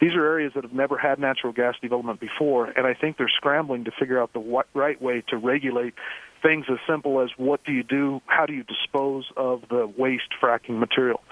These 0.00 0.14
are 0.14 0.24
areas 0.24 0.52
that 0.54 0.64
have 0.64 0.74
never 0.74 0.98
had 0.98 1.18
natural 1.18 1.52
gas 1.52 1.76
development 1.80 2.20
before, 2.20 2.66
and 2.66 2.86
I 2.86 2.94
think 2.94 3.16
they're 3.16 3.28
scrambling 3.28 3.84
to 3.84 3.90
figure 3.92 4.20
out 4.20 4.32
the 4.32 4.64
right 4.74 5.00
way 5.00 5.22
to 5.28 5.36
regulate 5.36 5.94
things 6.42 6.66
as 6.68 6.78
simple 6.86 7.20
as 7.20 7.30
what 7.36 7.64
do 7.64 7.72
you 7.72 7.84
do, 7.84 8.20
how 8.26 8.46
do 8.46 8.52
you 8.52 8.64
dispose 8.64 9.30
of 9.36 9.62
the 9.68 9.86
waste 9.86 10.34
fracking 10.40 10.78
material 10.78 11.22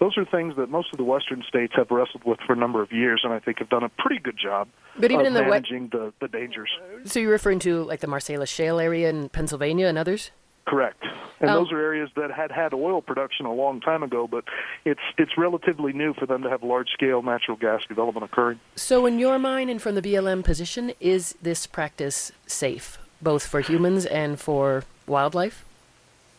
those 0.00 0.16
are 0.16 0.24
things 0.24 0.56
that 0.56 0.70
most 0.70 0.92
of 0.92 0.98
the 0.98 1.04
western 1.04 1.44
states 1.46 1.74
have 1.76 1.90
wrestled 1.90 2.24
with 2.24 2.40
for 2.46 2.54
a 2.54 2.56
number 2.56 2.82
of 2.82 2.90
years, 2.90 3.20
and 3.22 3.32
I 3.32 3.38
think 3.38 3.58
have 3.58 3.68
done 3.68 3.84
a 3.84 3.88
pretty 3.90 4.18
good 4.18 4.36
job 4.36 4.68
but 4.96 5.12
even 5.12 5.20
of 5.20 5.26
in 5.26 5.34
the 5.34 5.42
managing 5.42 5.88
the, 5.88 6.12
the 6.20 6.28
dangers. 6.28 6.70
So 7.04 7.20
you're 7.20 7.30
referring 7.30 7.60
to 7.60 7.84
like 7.84 8.00
the 8.00 8.06
Marcellus 8.06 8.50
Shale 8.50 8.80
area 8.80 9.08
in 9.08 9.28
Pennsylvania 9.28 9.86
and 9.86 9.98
others? 9.98 10.30
Correct. 10.66 11.02
And 11.40 11.50
Um, 11.50 11.56
those 11.64 11.72
are 11.72 11.80
areas 11.80 12.10
that 12.16 12.30
had 12.30 12.50
had 12.50 12.74
oil 12.74 13.00
production 13.02 13.46
a 13.46 13.52
long 13.52 13.80
time 13.80 14.02
ago, 14.02 14.26
but 14.26 14.44
it's 14.84 15.00
it's 15.18 15.36
relatively 15.36 15.92
new 15.92 16.14
for 16.14 16.26
them 16.26 16.42
to 16.42 16.50
have 16.50 16.62
large 16.62 16.90
scale 16.90 17.22
natural 17.22 17.56
gas 17.56 17.82
development 17.88 18.24
occurring. 18.24 18.60
So, 18.76 19.06
in 19.06 19.18
your 19.18 19.38
mind 19.38 19.70
and 19.70 19.80
from 19.80 19.94
the 19.94 20.02
BLM 20.02 20.44
position, 20.44 20.92
is 21.00 21.34
this 21.42 21.66
practice 21.66 22.32
safe, 22.46 22.98
both 23.20 23.46
for 23.46 23.60
humans 23.60 24.06
and 24.06 24.38
for 24.38 24.84
wildlife? 25.06 25.64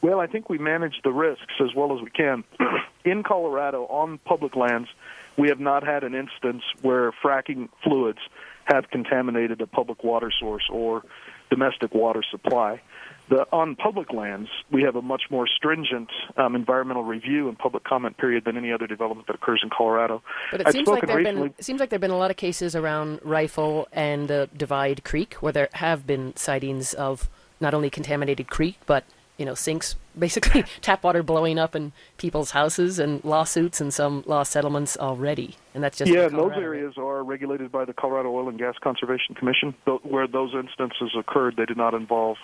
Well, 0.01 0.19
I 0.19 0.27
think 0.27 0.49
we 0.49 0.57
manage 0.57 1.01
the 1.03 1.11
risks 1.11 1.53
as 1.59 1.75
well 1.75 1.95
as 1.95 2.01
we 2.01 2.09
can. 2.09 2.43
In 3.03 3.23
Colorado, 3.23 3.85
on 3.85 4.19
public 4.19 4.55
lands, 4.55 4.89
we 5.37 5.49
have 5.49 5.59
not 5.59 5.83
had 5.83 6.03
an 6.03 6.13
instance 6.13 6.63
where 6.81 7.11
fracking 7.23 7.69
fluids 7.83 8.19
have 8.65 8.89
contaminated 8.89 9.61
a 9.61 9.67
public 9.67 10.03
water 10.03 10.31
source 10.37 10.63
or 10.71 11.03
domestic 11.49 11.93
water 11.93 12.23
supply. 12.29 12.81
The, 13.29 13.47
on 13.51 13.75
public 13.75 14.11
lands, 14.11 14.49
we 14.71 14.83
have 14.83 14.95
a 14.95 15.01
much 15.01 15.23
more 15.29 15.47
stringent 15.47 16.09
um, 16.35 16.55
environmental 16.55 17.03
review 17.03 17.47
and 17.47 17.57
public 17.57 17.83
comment 17.83 18.17
period 18.17 18.43
than 18.43 18.57
any 18.57 18.73
other 18.73 18.87
development 18.87 19.27
that 19.27 19.35
occurs 19.35 19.61
in 19.63 19.69
Colorado. 19.69 20.21
But 20.51 20.61
it 20.61 20.67
I've 20.67 20.73
seems 20.73 20.87
like 20.87 21.03
recently. 21.03 21.49
been 21.49 21.63
seems 21.63 21.79
like 21.79 21.89
there've 21.89 22.01
been 22.01 22.11
a 22.11 22.17
lot 22.17 22.31
of 22.31 22.37
cases 22.37 22.75
around 22.75 23.19
Rifle 23.23 23.87
and 23.93 24.27
the 24.27 24.49
Divide 24.55 25.03
Creek 25.03 25.35
where 25.35 25.53
there 25.53 25.69
have 25.73 26.05
been 26.05 26.35
sightings 26.35 26.93
of 26.93 27.29
not 27.61 27.73
only 27.73 27.89
contaminated 27.89 28.49
creek 28.49 28.77
but 28.85 29.05
you 29.37 29.45
know 29.45 29.53
sinks, 29.53 29.95
basically 30.17 30.63
tap 30.81 31.03
water 31.03 31.23
blowing 31.23 31.59
up 31.59 31.75
in 31.75 31.91
people's 32.17 32.51
houses 32.51 32.99
and 32.99 33.23
lawsuits 33.23 33.81
and 33.81 33.93
some 33.93 34.23
law 34.25 34.43
settlements 34.43 34.97
already, 34.97 35.55
and 35.73 35.83
that's 35.83 35.97
just 35.97 36.11
yeah, 36.11 36.27
those 36.27 36.53
areas 36.55 36.95
are 36.97 37.23
regulated 37.23 37.71
by 37.71 37.85
the 37.85 37.93
Colorado 37.93 38.29
Oil 38.33 38.49
and 38.49 38.57
Gas 38.57 38.75
Conservation 38.81 39.35
Commission. 39.35 39.73
Where 40.03 40.27
those 40.27 40.53
instances 40.53 41.11
occurred, 41.17 41.55
they 41.57 41.65
did 41.65 41.77
not 41.77 41.93
involve 41.93 42.37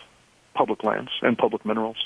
public 0.53 0.83
lands 0.83 1.11
and 1.21 1.37
public 1.37 1.65
minerals. 1.65 1.97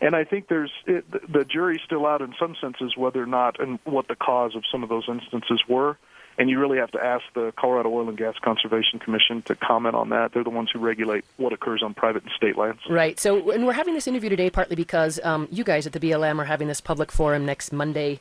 And 0.00 0.16
I 0.16 0.24
think 0.24 0.48
there's 0.48 0.72
it, 0.86 1.04
the 1.32 1.44
jury's 1.44 1.80
still 1.84 2.06
out 2.06 2.22
in 2.22 2.34
some 2.38 2.56
senses 2.60 2.96
whether 2.96 3.22
or 3.22 3.26
not 3.26 3.60
and 3.60 3.78
what 3.84 4.08
the 4.08 4.16
cause 4.16 4.54
of 4.56 4.64
some 4.70 4.82
of 4.82 4.88
those 4.88 5.04
instances 5.08 5.62
were. 5.68 5.96
and 6.38 6.48
you 6.48 6.58
really 6.58 6.78
have 6.78 6.90
to 6.92 7.04
ask 7.04 7.24
the 7.34 7.52
Colorado 7.58 7.90
Oil 7.90 8.08
and 8.08 8.16
Gas 8.16 8.34
Conservation 8.42 8.98
Commission 8.98 9.42
to 9.42 9.54
comment 9.54 9.94
on 9.94 10.08
that. 10.10 10.32
They're 10.32 10.44
the 10.44 10.50
ones 10.50 10.70
who 10.72 10.78
regulate 10.78 11.24
what 11.36 11.52
occurs 11.52 11.82
on 11.82 11.94
private 11.94 12.22
and 12.22 12.32
state 12.36 12.56
lands. 12.56 12.80
Right. 12.88 13.20
So, 13.20 13.50
and 13.50 13.66
we're 13.66 13.74
having 13.74 13.94
this 13.94 14.06
interview 14.06 14.30
today 14.30 14.50
partly 14.50 14.76
because 14.76 15.20
um, 15.24 15.48
you 15.50 15.64
guys 15.64 15.86
at 15.86 15.92
the 15.92 16.00
BLM 16.00 16.38
are 16.38 16.44
having 16.44 16.68
this 16.68 16.80
public 16.80 17.12
forum 17.12 17.44
next 17.44 17.72
Monday 17.72 18.20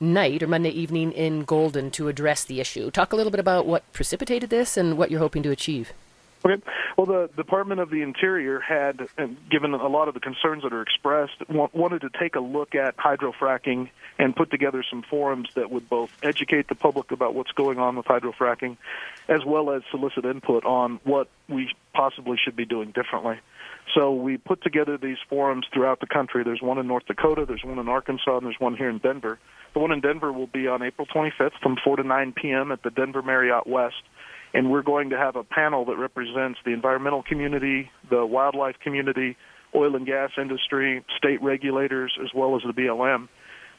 night 0.00 0.42
or 0.42 0.46
Monday 0.48 0.70
evening 0.70 1.12
in 1.12 1.44
Golden 1.44 1.90
to 1.92 2.08
address 2.08 2.44
the 2.44 2.60
issue. 2.60 2.90
Talk 2.90 3.12
a 3.12 3.16
little 3.16 3.30
bit 3.30 3.40
about 3.40 3.66
what 3.66 3.90
precipitated 3.92 4.50
this 4.50 4.76
and 4.76 4.98
what 4.98 5.10
you're 5.10 5.20
hoping 5.20 5.42
to 5.44 5.50
achieve. 5.50 5.92
Okay. 6.44 6.60
Well, 6.96 7.06
the 7.06 7.30
Department 7.36 7.80
of 7.80 7.90
the 7.90 8.02
Interior 8.02 8.58
had, 8.58 9.08
uh, 9.16 9.26
given 9.50 9.74
a 9.74 9.86
lot 9.86 10.08
of 10.08 10.14
the 10.14 10.20
concerns 10.20 10.64
that 10.64 10.72
are 10.72 10.82
expressed, 10.82 11.34
wanted 11.48 12.00
to 12.00 12.10
take 12.18 12.34
a 12.34 12.40
look 12.40 12.74
at 12.74 12.96
hydrofracking 12.96 13.90
and 14.18 14.34
put 14.34 14.50
together 14.50 14.84
some 14.88 15.02
forums 15.02 15.48
that 15.54 15.70
would 15.70 15.88
both 15.88 16.10
educate 16.22 16.68
the 16.68 16.74
public 16.74 17.12
about 17.12 17.34
what's 17.34 17.52
going 17.52 17.78
on 17.78 17.96
with 17.96 18.06
hydrofracking, 18.06 18.76
as 19.28 19.44
well 19.46 19.70
as 19.70 19.82
solicit 19.90 20.24
input 20.24 20.64
on 20.64 20.98
what 21.04 21.28
we 21.48 21.72
possibly 21.94 22.36
should 22.42 22.56
be 22.56 22.64
doing 22.64 22.90
differently. 22.90 23.38
So 23.94 24.14
we 24.14 24.36
put 24.36 24.62
together 24.62 24.96
these 24.96 25.18
forums 25.28 25.66
throughout 25.72 26.00
the 26.00 26.06
country. 26.06 26.44
There's 26.44 26.62
one 26.62 26.78
in 26.78 26.86
North 26.86 27.06
Dakota, 27.06 27.44
there's 27.46 27.64
one 27.64 27.78
in 27.78 27.88
Arkansas, 27.88 28.38
and 28.38 28.46
there's 28.46 28.60
one 28.60 28.76
here 28.76 28.88
in 28.88 28.98
Denver. 28.98 29.38
The 29.74 29.80
one 29.80 29.92
in 29.92 30.00
Denver 30.00 30.32
will 30.32 30.46
be 30.46 30.66
on 30.66 30.82
April 30.82 31.06
25th 31.06 31.52
from 31.62 31.76
4 31.82 31.96
to 31.96 32.02
9 32.02 32.32
p.m. 32.32 32.72
at 32.72 32.82
the 32.82 32.90
Denver 32.90 33.22
Marriott 33.22 33.66
West 33.66 34.02
and 34.54 34.70
we're 34.70 34.82
going 34.82 35.10
to 35.10 35.18
have 35.18 35.36
a 35.36 35.44
panel 35.44 35.84
that 35.86 35.96
represents 35.96 36.58
the 36.64 36.72
environmental 36.72 37.22
community, 37.22 37.90
the 38.10 38.24
wildlife 38.24 38.76
community, 38.82 39.36
oil 39.74 39.96
and 39.96 40.06
gas 40.06 40.30
industry, 40.38 41.04
state 41.16 41.42
regulators, 41.42 42.12
as 42.22 42.28
well 42.34 42.56
as 42.56 42.62
the 42.66 42.72
BLM. 42.72 43.28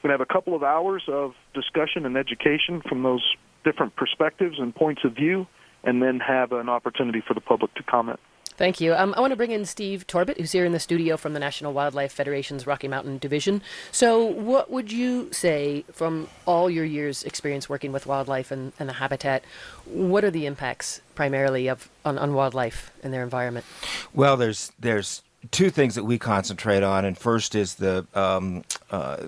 We're 0.02 0.10
going 0.10 0.18
to 0.18 0.24
have 0.24 0.28
a 0.30 0.34
couple 0.34 0.56
of 0.56 0.64
hours 0.64 1.04
of 1.08 1.34
discussion 1.54 2.06
and 2.06 2.18
education 2.18 2.82
from 2.88 3.04
those 3.04 3.24
different 3.64 3.96
perspectives 3.96 4.58
and 4.60 4.76
points 4.76 5.02
of 5.06 5.16
view, 5.16 5.48
and 5.84 6.02
then 6.02 6.20
have 6.20 6.52
an 6.52 6.70
opportunity 6.70 7.24
for 7.26 7.34
the 7.34 7.42
public 7.42 7.74
to 7.76 7.84
comment. 7.84 8.20
Thank 8.58 8.80
you. 8.80 8.94
Um, 8.94 9.14
I 9.18 9.22
want 9.22 9.32
to 9.32 9.38
bring 9.38 9.52
in 9.52 9.66
Steve 9.66 10.06
Torbit, 10.08 10.38
who's 10.38 10.52
here 10.52 10.66
in 10.66 10.72
the 10.72 10.80
studio 10.80 11.18
from 11.18 11.34
the 11.34 11.40
National 11.40 11.74
Wildlife 11.74 12.12
Federation's 12.12 12.68
Rocky 12.68 12.88
Mountain 12.88 13.18
Division. 13.18 13.62
So, 13.92 14.24
what 14.24 14.70
would 14.70 14.92
you 14.92 15.32
say 15.32 15.86
from 15.92 16.28
all 16.46 16.70
your 16.70 16.86
years' 16.86 17.24
experience 17.24 17.68
working 17.68 17.92
with 17.92 18.06
wildlife 18.06 18.52
and, 18.52 18.74
and 18.80 18.88
the 18.88 18.94
habitat? 18.94 19.44
What 19.86 20.24
are 20.24 20.32
the 20.32 20.46
impacts 20.46 21.02
primarily 21.16 21.68
of 21.68 21.90
on, 22.06 22.18
on 22.18 22.34
wildlife 22.34 22.92
and 23.04 23.14
their 23.14 23.24
environment? 23.24 23.66
Well, 24.14 24.38
there's 24.38 24.72
there's 24.80 25.24
two 25.52 25.70
things 25.70 25.96
that 25.96 26.04
we 26.04 26.18
concentrate 26.18 26.84
on, 26.84 27.06
and 27.06 27.18
first 27.18 27.56
is 27.56 27.76
the 27.76 28.06
um, 28.14 28.64
uh, 28.92 29.28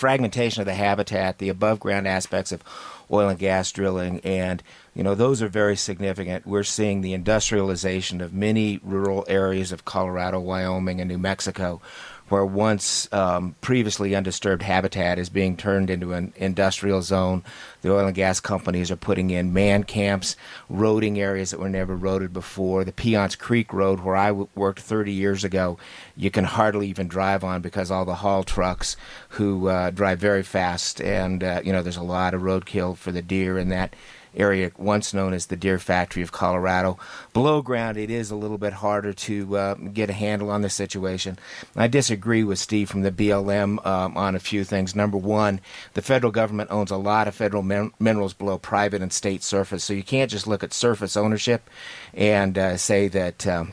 fragmentation 0.00 0.62
of 0.62 0.66
the 0.66 0.74
habitat, 0.74 1.38
the 1.38 1.50
above 1.50 1.78
ground 1.78 2.08
aspects 2.08 2.52
of 2.52 2.64
oil 3.12 3.28
and 3.28 3.38
gas 3.38 3.70
drilling, 3.70 4.18
and 4.20 4.62
you 4.94 5.02
know 5.02 5.14
those 5.14 5.42
are 5.42 5.48
very 5.48 5.76
significant. 5.76 6.46
We're 6.46 6.64
seeing 6.64 7.02
the 7.02 7.12
industrialization 7.12 8.22
of 8.22 8.32
many 8.32 8.80
rural 8.82 9.26
areas 9.28 9.72
of 9.72 9.84
Colorado, 9.84 10.40
Wyoming, 10.40 11.00
and 11.00 11.08
New 11.08 11.18
Mexico, 11.18 11.82
where 12.30 12.46
once 12.46 13.12
um, 13.12 13.56
previously 13.60 14.14
undisturbed 14.14 14.62
habitat 14.62 15.18
is 15.18 15.28
being 15.28 15.56
turned 15.56 15.90
into 15.90 16.12
an 16.12 16.32
industrial 16.36 17.02
zone. 17.02 17.42
The 17.82 17.92
oil 17.92 18.06
and 18.06 18.14
gas 18.14 18.40
companies 18.40 18.90
are 18.90 18.96
putting 18.96 19.30
in 19.30 19.52
man 19.52 19.84
camps, 19.84 20.36
roading 20.70 21.18
areas 21.18 21.50
that 21.50 21.60
were 21.60 21.68
never 21.68 21.96
roaded 21.96 22.32
before. 22.32 22.84
The 22.84 22.92
Piceance 22.92 23.36
Creek 23.36 23.72
Road, 23.72 24.00
where 24.00 24.16
I 24.16 24.28
w- 24.28 24.48
worked 24.54 24.80
30 24.80 25.12
years 25.12 25.42
ago, 25.42 25.76
you 26.16 26.30
can 26.30 26.44
hardly 26.44 26.88
even 26.88 27.08
drive 27.08 27.42
on 27.42 27.62
because 27.62 27.90
all 27.90 28.04
the 28.04 28.14
haul 28.16 28.44
trucks 28.44 28.96
who 29.30 29.68
uh, 29.68 29.90
drive 29.90 30.20
very 30.20 30.44
fast, 30.44 31.00
and 31.00 31.42
uh, 31.42 31.60
you 31.64 31.72
know 31.72 31.82
there's 31.82 31.96
a 31.96 32.02
lot 32.02 32.34
of 32.34 32.42
roadkill 32.42 32.96
for 32.96 33.10
the 33.10 33.22
deer 33.22 33.58
in 33.58 33.70
that 33.70 33.94
area 34.34 34.70
once 34.76 35.12
known 35.12 35.32
as 35.32 35.46
the 35.46 35.56
Deer 35.56 35.78
Factory 35.78 36.22
of 36.22 36.32
Colorado. 36.32 36.98
Below 37.32 37.62
ground, 37.62 37.96
it 37.96 38.10
is 38.10 38.30
a 38.30 38.36
little 38.36 38.58
bit 38.58 38.74
harder 38.74 39.12
to 39.12 39.56
uh, 39.56 39.74
get 39.74 40.10
a 40.10 40.14
handle 40.14 40.50
on 40.50 40.62
the 40.62 40.70
situation. 40.70 41.38
I 41.76 41.88
disagree 41.88 42.44
with 42.44 42.58
Steve 42.58 42.90
from 42.90 43.02
the 43.02 43.12
BLM 43.12 43.84
um, 43.86 44.16
on 44.16 44.34
a 44.34 44.40
few 44.40 44.64
things. 44.64 44.94
Number 44.94 45.18
one, 45.18 45.60
the 45.94 46.02
federal 46.02 46.32
government 46.32 46.70
owns 46.70 46.90
a 46.90 46.96
lot 46.96 47.28
of 47.28 47.34
federal 47.34 47.62
min- 47.62 47.92
minerals 47.98 48.34
below 48.34 48.58
private 48.58 49.02
and 49.02 49.12
state 49.12 49.42
surface, 49.42 49.84
so 49.84 49.92
you 49.92 50.02
can't 50.02 50.30
just 50.30 50.46
look 50.46 50.62
at 50.62 50.72
surface 50.72 51.16
ownership 51.16 51.68
and 52.14 52.56
uh, 52.58 52.76
say 52.76 53.08
that. 53.08 53.46
Um, 53.46 53.72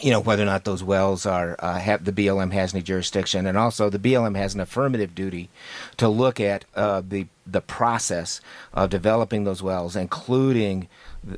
you 0.00 0.10
know 0.10 0.20
whether 0.20 0.42
or 0.42 0.46
not 0.46 0.64
those 0.64 0.82
wells 0.82 1.26
are 1.26 1.56
uh, 1.58 1.78
have 1.78 2.04
the 2.04 2.12
BLM 2.12 2.52
has 2.52 2.74
any 2.74 2.82
jurisdiction, 2.82 3.46
and 3.46 3.58
also 3.58 3.90
the 3.90 3.98
BLM 3.98 4.36
has 4.36 4.54
an 4.54 4.60
affirmative 4.60 5.14
duty 5.14 5.50
to 5.98 6.08
look 6.08 6.40
at 6.40 6.64
uh, 6.74 7.02
the 7.06 7.26
the 7.46 7.60
process 7.60 8.40
of 8.72 8.88
developing 8.88 9.44
those 9.44 9.62
wells, 9.62 9.94
including 9.94 10.88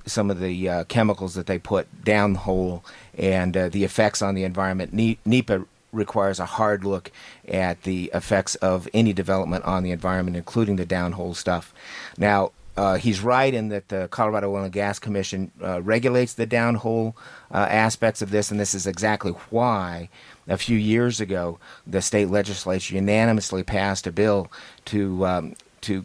some 0.06 0.30
of 0.30 0.40
the 0.40 0.68
uh, 0.68 0.84
chemicals 0.84 1.34
that 1.34 1.46
they 1.46 1.58
put 1.58 2.04
down 2.04 2.34
the 2.34 2.38
hole 2.40 2.84
and 3.18 3.56
uh, 3.56 3.68
the 3.68 3.84
effects 3.84 4.23
on 4.23 4.34
the 4.34 4.44
environment. 4.44 4.92
NEPA 5.26 5.66
requires 5.92 6.38
a 6.38 6.46
hard 6.46 6.84
look 6.84 7.11
at 7.49 7.82
the 7.82 8.11
effects 8.14 8.54
of 8.56 8.88
any 8.94 9.12
development 9.12 9.64
on 9.64 9.82
the 9.82 9.90
environment, 9.90 10.37
including 10.37 10.76
the 10.76 10.87
downhole 10.87 11.34
stuff. 11.34 11.73
Now, 12.18 12.52
uh, 12.76 12.97
he's 12.97 13.21
right 13.21 13.54
in 13.54 13.69
that 13.69 13.88
the 13.88 14.09
Colorado 14.09 14.52
Oil 14.52 14.64
and 14.64 14.73
Gas 14.73 14.99
Commission 14.99 15.50
uh, 15.62 15.81
regulates 15.83 16.35
the 16.35 16.47
downhole 16.47 17.14
uh, 17.52 17.59
aspects 17.71 18.21
of 18.21 18.31
this, 18.31 18.50
and 18.50 18.59
this 18.59 18.75
is 18.75 18.87
exactly 18.87 19.33
why 19.50 20.09
a 20.49 20.57
few 20.57 20.76
years 20.76 21.21
ago 21.21 21.59
the 21.87 22.02
state 22.02 22.28
legislature 22.28 22.95
unanimously 22.95 23.62
passed 23.62 24.07
a 24.07 24.12
bill 24.12 24.50
to 24.87 25.25
um, 25.26 25.54
to 25.83 26.04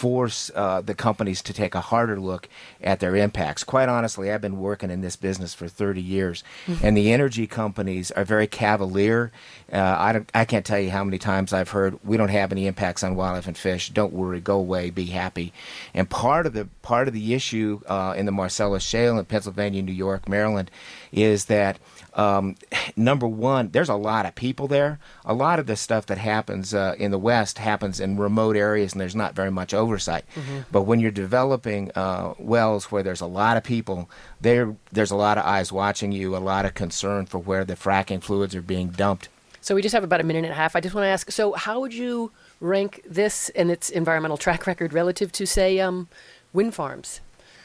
force 0.00 0.50
uh, 0.54 0.80
the 0.80 0.94
companies 0.94 1.42
to 1.42 1.52
take 1.52 1.74
a 1.74 1.80
harder 1.82 2.18
look 2.18 2.48
at 2.82 3.00
their 3.00 3.14
impacts. 3.14 3.62
Quite 3.62 3.90
honestly, 3.90 4.32
I've 4.32 4.40
been 4.40 4.58
working 4.58 4.90
in 4.90 5.02
this 5.02 5.14
business 5.14 5.52
for 5.52 5.68
30 5.68 6.00
years, 6.00 6.42
mm-hmm. 6.66 6.86
and 6.86 6.96
the 6.96 7.12
energy 7.12 7.46
companies 7.46 8.10
are 8.12 8.24
very 8.24 8.46
cavalier. 8.46 9.30
Uh, 9.70 9.76
I, 9.76 10.40
I 10.40 10.46
can't 10.46 10.64
tell 10.64 10.78
you 10.78 10.88
how 10.88 11.04
many 11.04 11.18
times 11.18 11.52
I've 11.52 11.68
heard, 11.68 11.98
"We 12.02 12.16
don't 12.16 12.30
have 12.30 12.50
any 12.50 12.66
impacts 12.66 13.04
on 13.04 13.14
wildlife 13.14 13.46
and 13.46 13.58
fish. 13.58 13.90
Don't 13.90 14.14
worry, 14.14 14.40
go 14.40 14.58
away, 14.58 14.88
be 14.88 15.04
happy." 15.04 15.52
And 15.92 16.08
part 16.08 16.46
of 16.46 16.54
the 16.54 16.66
part 16.80 17.06
of 17.06 17.12
the 17.12 17.34
issue 17.34 17.82
uh, 17.86 18.14
in 18.16 18.24
the 18.24 18.32
Marcellus 18.32 18.82
Shale 18.82 19.18
in 19.18 19.26
Pennsylvania, 19.26 19.82
New 19.82 19.92
York, 19.92 20.30
Maryland, 20.30 20.70
is 21.12 21.44
that 21.44 21.78
um, 22.14 22.56
number 22.96 23.26
one, 23.26 23.70
there's 23.70 23.88
a 23.88 23.94
lot 23.94 24.26
of 24.26 24.34
people 24.34 24.68
there. 24.68 24.98
A 25.24 25.34
lot 25.34 25.58
of 25.58 25.66
the 25.66 25.76
stuff 25.76 26.06
that 26.06 26.18
happens 26.18 26.74
uh, 26.74 26.94
in 26.98 27.10
the 27.10 27.18
West 27.18 27.58
happens 27.58 28.00
in 28.00 28.16
remote 28.16 28.56
areas, 28.56 28.92
and 28.92 29.00
there's 29.00 29.16
not 29.16 29.34
very 29.34 29.50
much 29.50 29.74
oversight. 29.90 30.24
Mm-hmm. 30.34 30.60
But 30.70 30.82
when 30.82 31.00
you're 31.00 31.10
developing 31.10 31.90
uh, 31.94 32.34
wells 32.38 32.92
where 32.92 33.02
there's 33.02 33.20
a 33.20 33.26
lot 33.26 33.56
of 33.56 33.64
people, 33.64 34.08
there 34.40 34.76
there's 34.92 35.10
a 35.10 35.16
lot 35.16 35.36
of 35.38 35.44
eyes 35.44 35.72
watching 35.72 36.12
you, 36.12 36.36
a 36.36 36.38
lot 36.38 36.64
of 36.64 36.74
concern 36.74 37.26
for 37.26 37.38
where 37.38 37.64
the 37.64 37.74
fracking 37.74 38.22
fluids 38.22 38.54
are 38.54 38.62
being 38.62 38.88
dumped. 38.88 39.28
So 39.60 39.74
we 39.74 39.82
just 39.82 39.92
have 39.92 40.04
about 40.04 40.20
a 40.20 40.24
minute 40.24 40.44
and 40.44 40.52
a 40.52 40.56
half. 40.56 40.76
I 40.76 40.80
just 40.80 40.94
want 40.94 41.04
to 41.04 41.08
ask. 41.08 41.30
So 41.30 41.52
how 41.52 41.80
would 41.80 41.92
you 41.92 42.30
rank 42.60 43.02
this 43.04 43.50
and 43.50 43.70
its 43.70 43.90
environmental 43.90 44.38
track 44.38 44.66
record 44.66 44.92
relative 44.92 45.32
to, 45.32 45.46
say, 45.46 45.80
um, 45.80 46.08
wind 46.52 46.74
farms? 46.74 47.20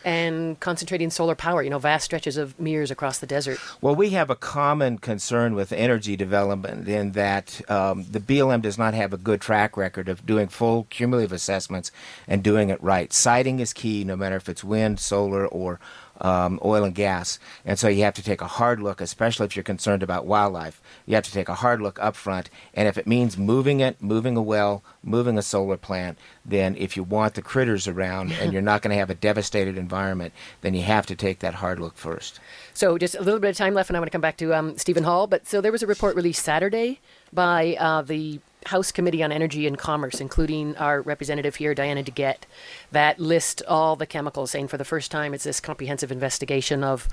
And 0.05 0.59
concentrating 0.59 1.09
solar 1.09 1.33
power, 1.33 1.63
you 1.63 1.69
know, 1.71 1.79
vast 1.79 2.05
stretches 2.05 2.37
of 2.37 2.57
mirrors 2.59 2.91
across 2.91 3.17
the 3.17 3.25
desert. 3.25 3.57
Well, 3.81 3.95
we 3.95 4.11
have 4.11 4.29
a 4.29 4.35
common 4.35 4.99
concern 4.99 5.55
with 5.55 5.73
energy 5.73 6.15
development 6.15 6.87
in 6.87 7.13
that 7.13 7.59
um, 7.69 8.05
the 8.09 8.19
BLM 8.19 8.61
does 8.61 8.77
not 8.77 8.93
have 8.93 9.13
a 9.13 9.17
good 9.17 9.41
track 9.41 9.75
record 9.75 10.07
of 10.07 10.23
doing 10.23 10.47
full 10.47 10.83
cumulative 10.91 11.31
assessments 11.31 11.91
and 12.27 12.43
doing 12.43 12.69
it 12.69 12.81
right. 12.83 13.11
Siting 13.11 13.59
is 13.59 13.73
key, 13.73 14.03
no 14.03 14.15
matter 14.15 14.35
if 14.35 14.47
it's 14.47 14.63
wind, 14.63 14.99
solar, 14.99 15.47
or 15.47 15.79
um, 16.21 16.59
oil 16.63 16.83
and 16.83 16.95
gas. 16.95 17.39
And 17.65 17.77
so 17.77 17.87
you 17.87 18.03
have 18.03 18.13
to 18.15 18.23
take 18.23 18.41
a 18.41 18.47
hard 18.47 18.79
look, 18.79 19.01
especially 19.01 19.45
if 19.45 19.55
you're 19.55 19.63
concerned 19.63 20.03
about 20.03 20.25
wildlife. 20.25 20.81
You 21.05 21.15
have 21.15 21.25
to 21.25 21.31
take 21.31 21.49
a 21.49 21.55
hard 21.55 21.81
look 21.81 21.99
up 21.99 22.15
front. 22.15 22.49
And 22.73 22.87
if 22.87 22.97
it 22.97 23.07
means 23.07 23.37
moving 23.37 23.79
it, 23.79 24.01
moving 24.01 24.37
a 24.37 24.41
well, 24.41 24.83
moving 25.03 25.37
a 25.37 25.41
solar 25.41 25.77
plant, 25.77 26.17
then 26.45 26.75
if 26.77 26.95
you 26.95 27.03
want 27.03 27.35
the 27.35 27.41
critters 27.41 27.87
around 27.87 28.31
and 28.33 28.53
you're 28.53 28.61
not 28.61 28.81
going 28.81 28.91
to 28.91 28.97
have 28.97 29.09
a 29.09 29.15
devastated 29.15 29.77
environment, 29.77 30.33
then 30.61 30.73
you 30.73 30.83
have 30.83 31.05
to 31.07 31.15
take 31.15 31.39
that 31.39 31.55
hard 31.55 31.79
look 31.79 31.97
first. 31.97 32.39
So 32.73 32.97
just 32.97 33.15
a 33.15 33.21
little 33.21 33.39
bit 33.39 33.49
of 33.49 33.57
time 33.57 33.73
left, 33.73 33.89
and 33.89 33.97
I 33.97 33.99
want 33.99 34.07
to 34.07 34.15
come 34.15 34.21
back 34.21 34.37
to 34.37 34.53
um, 34.53 34.77
Steven 34.77 35.03
Hall. 35.03 35.27
But 35.27 35.47
so 35.47 35.61
there 35.61 35.71
was 35.71 35.83
a 35.83 35.87
report 35.87 36.15
released 36.15 36.43
Saturday 36.43 36.99
by 37.33 37.75
uh, 37.79 38.01
the 38.01 38.39
House 38.65 38.91
Committee 38.91 39.23
on 39.23 39.31
Energy 39.31 39.67
and 39.67 39.77
Commerce, 39.77 40.19
including 40.19 40.75
our 40.77 41.01
representative 41.01 41.55
here, 41.55 41.75
Diana 41.75 42.03
DeGette, 42.03 42.43
that 42.91 43.19
list 43.19 43.61
all 43.67 43.95
the 43.95 44.05
chemicals, 44.05 44.51
saying 44.51 44.67
for 44.67 44.77
the 44.77 44.85
first 44.85 45.11
time 45.11 45.33
it's 45.33 45.43
this 45.43 45.59
comprehensive 45.59 46.11
investigation 46.11 46.83
of 46.83 47.07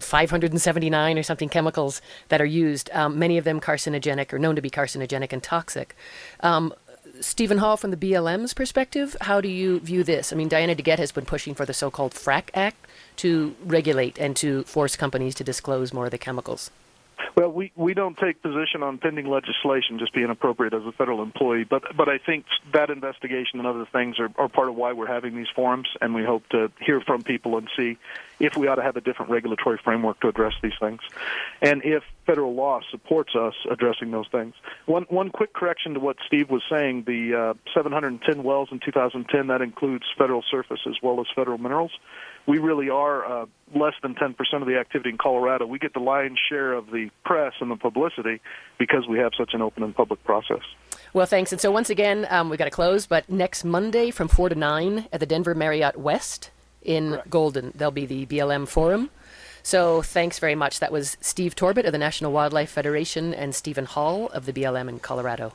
579 0.00 1.18
or 1.18 1.22
something 1.22 1.48
chemicals 1.48 2.00
that 2.28 2.40
are 2.40 2.46
used, 2.46 2.90
um, 2.92 3.18
many 3.18 3.38
of 3.38 3.44
them 3.44 3.60
carcinogenic 3.60 4.32
or 4.32 4.38
known 4.38 4.56
to 4.56 4.62
be 4.62 4.70
carcinogenic 4.70 5.32
and 5.32 5.42
toxic. 5.42 5.94
Um, 6.40 6.74
Steven 7.20 7.58
Hall, 7.58 7.76
from 7.76 7.90
the 7.90 7.96
BLM's 7.96 8.54
perspective, 8.54 9.16
how 9.22 9.40
do 9.40 9.48
you 9.48 9.80
view 9.80 10.04
this? 10.04 10.32
I 10.32 10.36
mean, 10.36 10.48
Diana 10.48 10.74
DeGette 10.74 10.98
has 10.98 11.12
been 11.12 11.24
pushing 11.24 11.54
for 11.54 11.64
the 11.64 11.74
so 11.74 11.90
called 11.90 12.12
FRAC 12.14 12.50
Act 12.54 12.86
to 13.16 13.56
regulate 13.64 14.18
and 14.18 14.36
to 14.36 14.62
force 14.64 14.94
companies 14.94 15.34
to 15.36 15.44
disclose 15.44 15.92
more 15.92 16.04
of 16.04 16.10
the 16.10 16.18
chemicals. 16.18 16.70
Well, 17.36 17.50
we, 17.50 17.72
we 17.76 17.94
don't 17.94 18.16
take 18.16 18.42
position 18.42 18.82
on 18.82 18.98
pending 18.98 19.26
legislation 19.26 19.98
just 19.98 20.12
being 20.12 20.30
appropriate 20.30 20.74
as 20.74 20.84
a 20.84 20.92
federal 20.92 21.22
employee, 21.22 21.64
but 21.64 21.96
but 21.96 22.08
I 22.08 22.18
think 22.18 22.46
that 22.72 22.90
investigation 22.90 23.58
and 23.58 23.66
other 23.66 23.86
things 23.92 24.18
are, 24.18 24.30
are 24.36 24.48
part 24.48 24.68
of 24.68 24.76
why 24.76 24.92
we're 24.92 25.06
having 25.06 25.36
these 25.36 25.48
forums, 25.54 25.88
and 26.00 26.14
we 26.14 26.24
hope 26.24 26.48
to 26.50 26.70
hear 26.80 27.00
from 27.00 27.22
people 27.22 27.56
and 27.58 27.68
see 27.76 27.98
if 28.40 28.56
we 28.56 28.68
ought 28.68 28.76
to 28.76 28.82
have 28.82 28.96
a 28.96 29.00
different 29.00 29.30
regulatory 29.30 29.78
framework 29.82 30.20
to 30.20 30.28
address 30.28 30.54
these 30.62 30.72
things, 30.80 31.00
and 31.60 31.84
if 31.84 32.02
federal 32.26 32.54
law 32.54 32.80
supports 32.90 33.34
us 33.34 33.54
addressing 33.70 34.10
those 34.10 34.28
things. 34.28 34.54
One 34.86 35.04
one 35.08 35.30
quick 35.30 35.52
correction 35.52 35.94
to 35.94 36.00
what 36.00 36.16
Steve 36.26 36.50
was 36.50 36.62
saying: 36.70 37.04
the 37.04 37.34
uh, 37.34 37.54
710 37.74 38.42
wells 38.42 38.68
in 38.70 38.80
2010 38.80 39.46
that 39.48 39.62
includes 39.62 40.04
federal 40.16 40.42
surface 40.50 40.80
as 40.86 40.96
well 41.02 41.20
as 41.20 41.26
federal 41.34 41.58
minerals 41.58 41.92
we 42.48 42.58
really 42.58 42.88
are 42.88 43.24
uh, 43.26 43.46
less 43.74 43.92
than 44.02 44.14
10% 44.14 44.34
of 44.54 44.66
the 44.66 44.78
activity 44.78 45.10
in 45.10 45.18
Colorado. 45.18 45.66
We 45.66 45.78
get 45.78 45.92
the 45.92 46.00
lion's 46.00 46.40
share 46.48 46.72
of 46.72 46.86
the 46.86 47.10
press 47.22 47.52
and 47.60 47.70
the 47.70 47.76
publicity 47.76 48.40
because 48.78 49.06
we 49.06 49.18
have 49.18 49.32
such 49.36 49.50
an 49.52 49.60
open 49.60 49.82
and 49.82 49.94
public 49.94 50.24
process. 50.24 50.62
Well, 51.12 51.26
thanks. 51.26 51.52
And 51.52 51.60
so 51.60 51.70
once 51.70 51.90
again, 51.90 52.26
um, 52.30 52.48
we 52.48 52.56
got 52.56 52.64
to 52.64 52.70
close, 52.70 53.06
but 53.06 53.28
next 53.28 53.64
Monday 53.64 54.10
from 54.10 54.28
4 54.28 54.48
to 54.48 54.54
9 54.54 55.08
at 55.12 55.20
the 55.20 55.26
Denver 55.26 55.54
Marriott 55.54 55.98
West 55.98 56.50
in 56.82 57.10
Correct. 57.10 57.30
Golden, 57.30 57.72
there'll 57.74 57.92
be 57.92 58.06
the 58.06 58.24
BLM 58.24 58.66
Forum. 58.66 59.10
So 59.62 60.00
thanks 60.00 60.38
very 60.38 60.54
much. 60.54 60.80
That 60.80 60.90
was 60.90 61.18
Steve 61.20 61.54
Torbit 61.54 61.84
of 61.84 61.92
the 61.92 61.98
National 61.98 62.32
Wildlife 62.32 62.70
Federation 62.70 63.34
and 63.34 63.54
Steven 63.54 63.84
Hall 63.84 64.28
of 64.28 64.46
the 64.46 64.54
BLM 64.54 64.88
in 64.88 65.00
Colorado. 65.00 65.52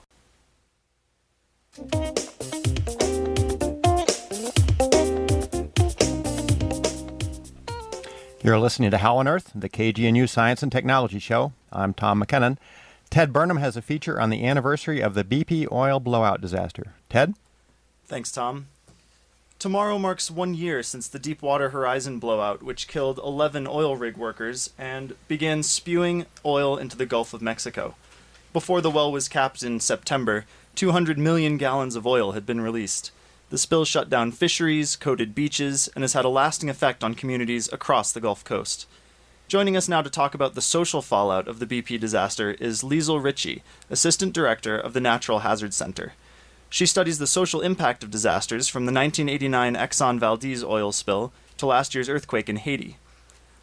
You're 8.44 8.60
listening 8.60 8.92
to 8.92 8.98
How 8.98 9.16
on 9.20 9.28
Earth, 9.30 9.54
the 9.56 9.70
KGNU 9.70 10.28
Science 10.28 10.62
and 10.62 10.70
Technology 10.70 11.18
Show. 11.18 11.54
I'm 11.72 11.94
Tom 11.94 12.22
McKinnon. 12.22 12.58
Ted 13.10 13.32
Burnham 13.32 13.56
has 13.56 13.78
a 13.78 13.82
feature 13.82 14.20
on 14.20 14.32
the 14.32 14.46
anniversary 14.46 15.00
of 15.00 15.14
the 15.14 15.24
BP 15.24 15.72
oil 15.72 16.02
blowout 16.02 16.42
disaster. 16.42 16.94
Ted? 17.08 17.36
Thanks, 18.06 18.34
Tom. 18.34 18.68
Tomorrow 19.60 19.98
marks 19.98 20.30
one 20.30 20.56
year 20.56 20.84
since 20.84 21.08
the 21.08 21.20
Deepwater 21.20 21.70
Horizon 21.70 22.20
blowout, 22.20 22.62
which 22.62 22.90
killed 22.90 23.18
11 23.18 23.66
oil 23.66 23.96
rig 23.96 24.18
workers 24.18 24.72
and 24.78 25.16
began 25.30 25.64
spewing 25.64 26.26
oil 26.44 26.76
into 26.76 26.98
the 26.98 27.06
Gulf 27.06 27.34
of 27.34 27.42
Mexico. 27.42 27.96
Before 28.52 28.82
the 28.82 28.92
well 28.92 29.10
was 29.10 29.30
capped 29.30 29.64
in 29.64 29.80
September, 29.80 30.44
200 30.76 31.18
million 31.18 31.56
gallons 31.56 31.96
of 31.96 32.06
oil 32.06 32.34
had 32.34 32.46
been 32.46 32.60
released. 32.60 33.12
The 33.54 33.60
spill 33.60 33.86
shut 33.86 34.10
down 34.10 34.32
fisheries, 34.32 34.96
coated 34.96 35.36
beaches, 35.36 35.88
and 35.94 36.02
has 36.04 36.14
had 36.14 36.26
a 36.26 36.28
lasting 36.28 36.72
effect 36.72 37.04
on 37.04 37.14
communities 37.14 37.72
across 37.72 38.12
the 38.12 38.20
Gulf 38.20 38.44
Coast. 38.44 38.88
Joining 39.48 39.78
us 39.78 39.88
now 39.88 40.02
to 40.02 40.10
talk 40.10 40.34
about 40.34 40.56
the 40.56 40.60
social 40.60 41.04
fallout 41.04 41.48
of 41.48 41.60
the 41.60 41.68
BP 41.68 42.00
disaster 42.00 42.54
is 42.54 42.82
Liesel 42.82 43.24
Ritchie, 43.24 43.62
Assistant 43.92 44.34
Director 44.34 44.76
of 44.76 44.94
the 44.94 45.00
Natural 45.00 45.42
Hazard 45.42 45.72
Center. 45.72 46.14
She 46.68 46.88
studies 46.88 47.20
the 47.20 47.28
social 47.28 47.62
impact 47.62 48.04
of 48.04 48.10
disasters 48.10 48.70
from 48.70 48.88
the 48.88 48.92
1989 48.92 49.76
Exxon 49.76 50.20
Valdez 50.20 50.64
oil 50.64 50.92
spill 50.92 51.32
to 51.58 51.68
last 51.68 51.94
year's 51.94 52.10
earthquake 52.10 52.50
in 52.50 52.56
Haiti. 52.56 52.98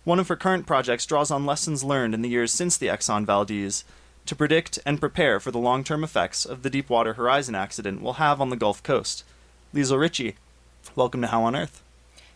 One 0.04 0.20
of 0.20 0.28
her 0.28 0.36
current 0.36 0.68
projects 0.68 1.04
draws 1.04 1.32
on 1.32 1.46
lessons 1.46 1.82
learned 1.82 2.14
in 2.14 2.22
the 2.22 2.28
years 2.28 2.52
since 2.52 2.76
the 2.76 2.86
Exxon 2.86 3.26
Valdez 3.26 3.82
to 4.26 4.36
predict 4.36 4.78
and 4.86 5.00
prepare 5.00 5.40
for 5.40 5.50
the 5.50 5.58
long 5.58 5.82
term 5.82 6.04
effects 6.04 6.44
of 6.44 6.62
the 6.62 6.70
Deepwater 6.70 7.14
Horizon 7.14 7.56
accident 7.56 8.00
will 8.00 8.22
have 8.22 8.40
on 8.40 8.50
the 8.50 8.56
Gulf 8.56 8.84
Coast. 8.84 9.24
Liesel 9.72 10.00
Ritchie, 10.00 10.34
welcome 10.96 11.20
to 11.20 11.28
How 11.28 11.44
on 11.44 11.54
Earth. 11.54 11.80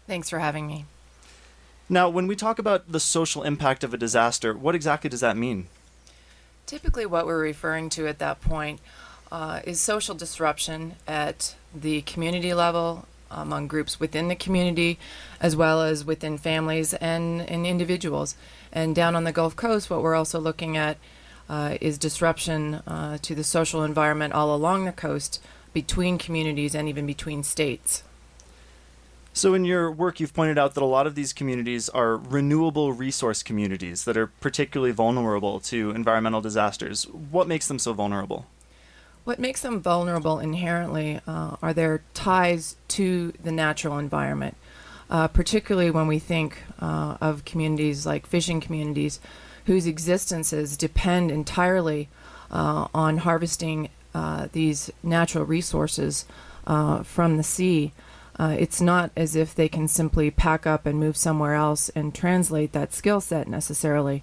Thanks 0.06 0.30
for 0.30 0.38
having 0.38 0.68
me. 0.68 0.84
Now, 1.88 2.08
when 2.08 2.28
we 2.28 2.36
talk 2.36 2.60
about 2.60 2.92
the 2.92 3.00
social 3.00 3.42
impact 3.42 3.82
of 3.82 3.92
a 3.92 3.96
disaster, 3.96 4.54
what 4.54 4.76
exactly 4.76 5.10
does 5.10 5.20
that 5.20 5.36
mean? 5.36 5.66
Typically, 6.64 7.04
what 7.04 7.26
we're 7.26 7.42
referring 7.42 7.90
to 7.90 8.06
at 8.06 8.20
that 8.20 8.40
point 8.40 8.80
uh, 9.32 9.60
is 9.64 9.80
social 9.80 10.14
disruption 10.14 10.94
at 11.08 11.56
the 11.74 12.02
community 12.02 12.54
level, 12.54 13.06
among 13.32 13.66
groups 13.66 13.98
within 13.98 14.28
the 14.28 14.36
community, 14.36 14.96
as 15.40 15.56
well 15.56 15.82
as 15.82 16.04
within 16.04 16.38
families 16.38 16.94
and, 16.94 17.40
and 17.40 17.66
individuals. 17.66 18.36
And 18.72 18.94
down 18.94 19.16
on 19.16 19.24
the 19.24 19.32
Gulf 19.32 19.56
Coast, 19.56 19.90
what 19.90 20.02
we're 20.02 20.14
also 20.14 20.38
looking 20.38 20.76
at 20.76 20.98
uh, 21.48 21.78
is 21.80 21.98
disruption 21.98 22.74
uh, 22.86 23.18
to 23.22 23.34
the 23.34 23.44
social 23.44 23.82
environment 23.82 24.34
all 24.34 24.54
along 24.54 24.84
the 24.84 24.92
coast, 24.92 25.42
between 25.74 26.16
communities, 26.16 26.74
and 26.74 26.88
even 26.88 27.04
between 27.04 27.42
states. 27.42 28.02
So, 29.34 29.52
in 29.52 29.64
your 29.64 29.90
work, 29.90 30.20
you've 30.20 30.32
pointed 30.32 30.56
out 30.56 30.74
that 30.74 30.82
a 30.82 30.86
lot 30.86 31.08
of 31.08 31.16
these 31.16 31.32
communities 31.32 31.88
are 31.88 32.16
renewable 32.16 32.92
resource 32.92 33.42
communities 33.42 34.04
that 34.04 34.16
are 34.16 34.28
particularly 34.28 34.92
vulnerable 34.92 35.58
to 35.60 35.90
environmental 35.90 36.40
disasters. 36.40 37.04
What 37.08 37.48
makes 37.48 37.66
them 37.66 37.80
so 37.80 37.92
vulnerable? 37.92 38.46
What 39.24 39.40
makes 39.40 39.62
them 39.62 39.80
vulnerable 39.80 40.38
inherently 40.38 41.20
uh, 41.26 41.56
are 41.60 41.72
their 41.72 42.02
ties 42.14 42.76
to 42.88 43.32
the 43.42 43.50
natural 43.50 43.98
environment, 43.98 44.56
uh, 45.10 45.26
particularly 45.28 45.90
when 45.90 46.06
we 46.06 46.20
think 46.20 46.58
uh, 46.80 47.16
of 47.20 47.44
communities 47.44 48.06
like 48.06 48.26
fishing 48.26 48.60
communities 48.60 49.18
whose 49.66 49.86
existences 49.86 50.76
depend 50.76 51.30
entirely 51.30 52.08
uh, 52.50 52.86
on 52.94 53.18
harvesting 53.18 53.88
uh, 54.14 54.48
these 54.52 54.90
natural 55.02 55.44
resources 55.44 56.24
uh, 56.66 57.02
from 57.02 57.36
the 57.36 57.42
sea. 57.42 57.92
Uh, 58.38 58.56
it's 58.58 58.80
not 58.80 59.10
as 59.16 59.36
if 59.36 59.54
they 59.54 59.68
can 59.68 59.86
simply 59.86 60.30
pack 60.30 60.66
up 60.66 60.86
and 60.86 60.98
move 60.98 61.16
somewhere 61.16 61.54
else 61.54 61.88
and 61.90 62.14
translate 62.14 62.72
that 62.72 62.92
skill 62.92 63.20
set 63.20 63.46
necessarily. 63.46 64.22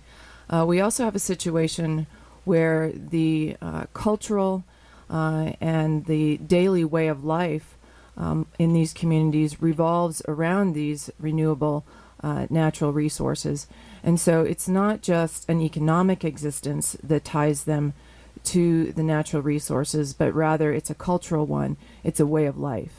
Uh, 0.49 0.65
we 0.67 0.81
also 0.81 1.05
have 1.05 1.15
a 1.15 1.19
situation 1.19 2.07
where 2.43 2.91
the 2.91 3.55
uh, 3.61 3.85
cultural 3.93 4.63
and 5.09 6.05
the 6.05 6.37
daily 6.37 6.85
way 6.85 7.07
of 7.07 7.23
life 7.25 7.77
um, 8.17 8.47
in 8.59 8.73
these 8.73 8.93
communities 8.93 9.61
revolves 9.61 10.21
around 10.27 10.73
these 10.73 11.09
renewable 11.19 11.85
uh, 12.23 12.45
natural 12.49 12.93
resources. 12.93 13.67
And 14.03 14.19
so 14.19 14.43
it's 14.43 14.67
not 14.67 15.01
just 15.01 15.47
an 15.49 15.61
economic 15.61 16.23
existence 16.23 16.95
that 17.03 17.25
ties 17.25 17.63
them 17.63 17.93
to 18.45 18.91
the 18.91 19.03
natural 19.03 19.41
resources, 19.41 20.13
but 20.13 20.33
rather 20.33 20.71
it's 20.71 20.89
a 20.89 20.95
cultural 20.95 21.45
one, 21.45 21.77
it's 22.03 22.19
a 22.19 22.25
way 22.25 22.45
of 22.45 22.57
life. 22.57 22.93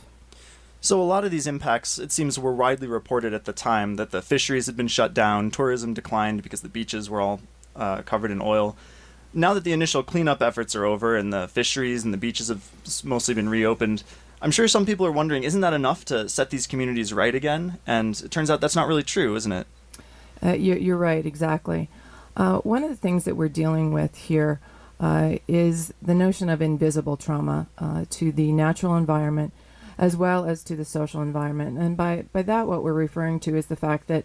So, 0.81 1.01
a 1.01 1.05
lot 1.05 1.25
of 1.25 1.31
these 1.31 1.47
impacts, 1.47 1.99
it 1.99 2.11
seems, 2.11 2.39
were 2.39 2.53
widely 2.53 2.89
reported 2.89 3.33
at 3.33 3.45
the 3.45 3.53
time 3.53 3.97
that 3.97 4.11
the 4.11 4.21
fisheries 4.21 4.67
had 4.67 4.77
been 4.77 4.89
shut 4.89 5.15
down, 5.15 5.53
tourism 5.53 5.95
declined 5.95 6.43
because 6.43 6.63
the 6.63 6.69
beaches 6.69 7.09
were 7.09 7.21
all 7.21 7.41
uh, 7.77 8.03
covered 8.03 8.33
in 8.33 8.43
oil. 8.43 8.77
Now 9.33 9.55
that 9.55 9.65
the 9.65 9.73
initial 9.73 10.03
cleanup 10.03 10.43
efforts 10.43 10.75
are 10.75 10.85
over 10.85 11.17
and 11.17 11.33
the 11.33 11.47
fisheries 11.47 12.05
and 12.05 12.13
the 12.13 12.19
beaches 12.19 12.49
have 12.49 12.69
mostly 13.05 13.33
been 13.33 13.49
reopened, 13.49 14.03
I'm 14.43 14.51
sure 14.51 14.67
some 14.67 14.85
people 14.85 15.07
are 15.07 15.13
wondering 15.13 15.45
isn't 15.45 15.61
that 15.61 15.73
enough 15.73 16.05
to 16.07 16.29
set 16.29 16.51
these 16.51 16.67
communities 16.67 17.13
right 17.13 17.35
again? 17.35 17.79
And 17.87 18.21
it 18.21 18.33
turns 18.33 18.51
out 18.51 18.61
that's 18.61 18.75
not 18.75 18.89
really 18.89 19.05
true, 19.05 19.37
isn't 19.37 19.53
it? 19.53 19.67
Uh, 20.45 20.55
you're, 20.55 20.77
you're 20.77 20.97
right, 20.97 21.25
exactly. 21.25 21.89
Uh, 22.37 22.59
one 22.59 22.83
of 22.83 22.91
the 22.91 22.97
things 22.97 23.25
that 23.25 23.37
we're 23.37 23.49
dealing 23.49 23.93
with 23.93 24.17
here 24.17 24.59
uh, 25.03 25.37
is 25.49 25.93
the 26.01 26.15
notion 26.15 26.49
of 26.49 26.63
invisible 26.63 27.17
trauma 27.19 27.67
uh, 27.77 28.05
to 28.09 28.33
the 28.33 28.53
natural 28.53 28.97
environment 28.97 29.53
as 29.99 30.17
well 30.17 30.47
as 30.47 30.65
to 30.65 30.77
the 30.77 30.85
social 30.85 31.21
environment. 31.21 31.79
And 31.79 31.97
by, 31.97 32.25
by 32.33 32.43
that, 32.43 32.67
what 32.67 32.83
we're 32.83 32.93
referring 32.93 33.41
to 33.41 33.57
is 33.57 33.67
the 33.67 33.77
fact 33.77 34.07
that 34.09 34.25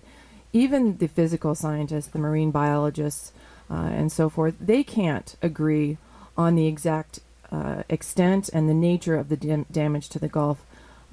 even 0.54 0.98
the 0.98 1.08
physical 1.08 1.56
scientists, 1.56 2.08
the 2.08 2.20
marine 2.20 2.52
biologists, 2.52 3.34
uh, 3.70 3.90
and 3.92 4.12
so 4.12 4.30
forth, 4.30 4.56
they 4.62 4.84
can't 4.84 5.36
agree 5.42 5.98
on 6.38 6.56
the 6.56 6.68
exact 6.68 7.20
uh, 7.52 7.84
extent 7.90 8.50
and 8.54 8.70
the 8.70 8.74
nature 8.74 9.16
of 9.16 9.30
the 9.30 9.38
dam- 9.38 9.66
damage 9.72 10.10
to 10.10 10.20
the 10.20 10.30
Gulf. 10.30 10.64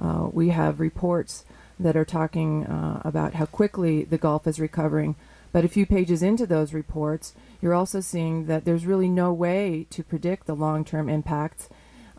Uh, 0.00 0.28
we 0.32 0.50
have 0.50 0.78
reports 0.78 1.44
that 1.80 1.96
are 1.96 2.04
talking 2.04 2.64
uh, 2.66 3.00
about 3.04 3.34
how 3.34 3.46
quickly 3.46 4.04
the 4.04 4.18
Gulf 4.18 4.46
is 4.46 4.60
recovering. 4.60 5.16
But 5.52 5.64
a 5.64 5.68
few 5.68 5.86
pages 5.86 6.22
into 6.22 6.46
those 6.46 6.72
reports, 6.72 7.32
you're 7.64 7.74
also 7.74 8.00
seeing 8.00 8.44
that 8.46 8.66
there's 8.66 8.84
really 8.84 9.08
no 9.08 9.32
way 9.32 9.86
to 9.88 10.04
predict 10.04 10.46
the 10.46 10.54
long 10.54 10.84
term 10.84 11.08
impacts, 11.08 11.70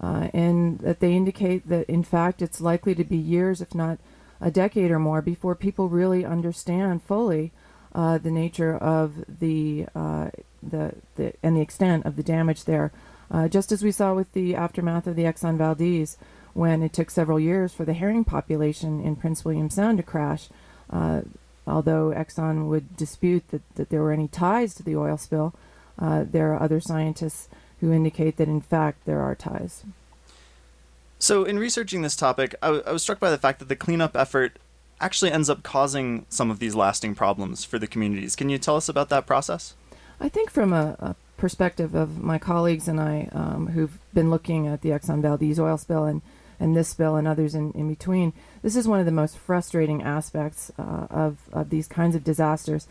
uh, 0.02 0.30
and 0.34 0.80
that 0.80 1.00
they 1.00 1.14
indicate 1.14 1.70
that, 1.70 1.88
in 1.88 2.04
fact, 2.04 2.42
it's 2.42 2.60
likely 2.60 2.96
to 2.96 3.04
be 3.04 3.16
years, 3.16 3.62
if 3.62 3.76
not 3.76 4.00
a 4.42 4.50
decade 4.50 4.90
or 4.90 5.00
more, 5.00 5.22
before 5.22 5.56
people 5.56 5.88
really 5.88 6.26
understand 6.26 7.04
fully 7.04 7.52
uh, 7.94 8.18
the 8.18 8.32
nature 8.32 8.76
of 8.76 9.24
the, 9.40 9.86
uh, 9.96 10.30
the, 10.62 10.96
the 11.16 11.34
and 11.44 11.56
the 11.56 11.62
extent 11.62 12.06
of 12.06 12.16
the 12.16 12.24
damage 12.24 12.66
there. 12.66 12.92
Uh, 13.30 13.48
just 13.48 13.72
as 13.72 13.84
we 13.84 13.92
saw 13.92 14.14
with 14.14 14.34
the 14.34 14.56
aftermath 14.56 15.08
of 15.08 15.16
the 15.16 15.24
Exxon 15.24 15.58
Valdez, 15.58 16.18
when 16.54 16.82
it 16.82 16.92
took 16.92 17.12
several 17.12 17.40
years 17.40 17.72
for 17.72 17.86
the 17.86 17.94
herring 17.94 18.24
population 18.24 19.00
in 19.00 19.16
Prince 19.16 19.46
William 19.46 19.70
Sound 19.70 19.98
to 19.98 20.04
crash. 20.04 20.50
Although 21.68 22.14
Exxon 22.16 22.68
would 22.68 22.96
dispute 22.96 23.48
that, 23.50 23.62
that 23.76 23.90
there 23.90 24.02
were 24.02 24.12
any 24.12 24.28
ties 24.28 24.74
to 24.76 24.84
the 24.84 24.96
oil 24.96 25.18
spill, 25.18 25.54
uh, 25.98 26.26
there 26.30 26.54
are 26.54 26.62
other 26.62 26.80
scientists 26.80 27.48
who 27.80 27.92
indicate 27.92 28.38
that 28.38 28.48
in 28.48 28.62
fact 28.62 29.06
there 29.06 29.22
are 29.22 29.36
ties. 29.36 29.84
So, 31.18 31.44
in 31.44 31.58
researching 31.58 32.02
this 32.02 32.16
topic, 32.16 32.56
I, 32.62 32.68
w- 32.68 32.84
I 32.86 32.92
was 32.92 33.02
struck 33.02 33.20
by 33.20 33.32
the 33.32 33.38
fact 33.38 33.60
that 33.60 33.70
the 33.70 33.76
cleanup 33.76 34.16
effort 34.16 34.60
actually 35.02 35.32
ends 35.32 35.50
up 35.50 35.64
causing 35.64 36.26
some 36.30 36.52
of 36.52 36.60
these 36.60 36.76
lasting 36.76 37.16
problems 37.16 37.66
for 37.66 37.80
the 37.80 37.88
communities. 37.88 38.36
Can 38.36 38.50
you 38.50 38.58
tell 38.58 38.76
us 38.76 38.90
about 38.90 39.10
that 39.10 39.26
process? 39.26 39.74
I 40.20 40.30
think 40.30 40.50
from 40.50 40.72
a, 40.72 40.96
a 41.00 41.16
perspective 41.38 41.96
of 41.96 42.22
my 42.22 42.38
colleagues 42.38 42.88
and 42.88 43.00
I 43.00 43.30
um, 43.32 43.68
who've 43.68 43.98
been 44.14 44.30
looking 44.30 44.68
at 44.68 44.82
the 44.82 44.90
Exxon 44.90 45.22
Valdez 45.22 45.60
oil 45.60 45.78
spill 45.78 46.06
and, 46.06 46.22
and 46.60 46.76
this 46.76 46.94
bill 46.94 47.16
and 47.16 47.28
others 47.28 47.56
in, 47.56 47.72
in 47.74 47.88
between, 47.88 48.34
this 48.62 48.76
is 48.76 48.88
one 48.88 49.00
of 49.00 49.06
the 49.06 49.12
most 49.12 49.38
frustrating 49.38 50.02
aspects 50.02 50.72
uh, 50.78 51.08
of, 51.10 51.38
of 51.52 51.70
these 51.70 51.88
kinds 51.88 52.16
of 52.16 52.24
disasters. 52.24 52.88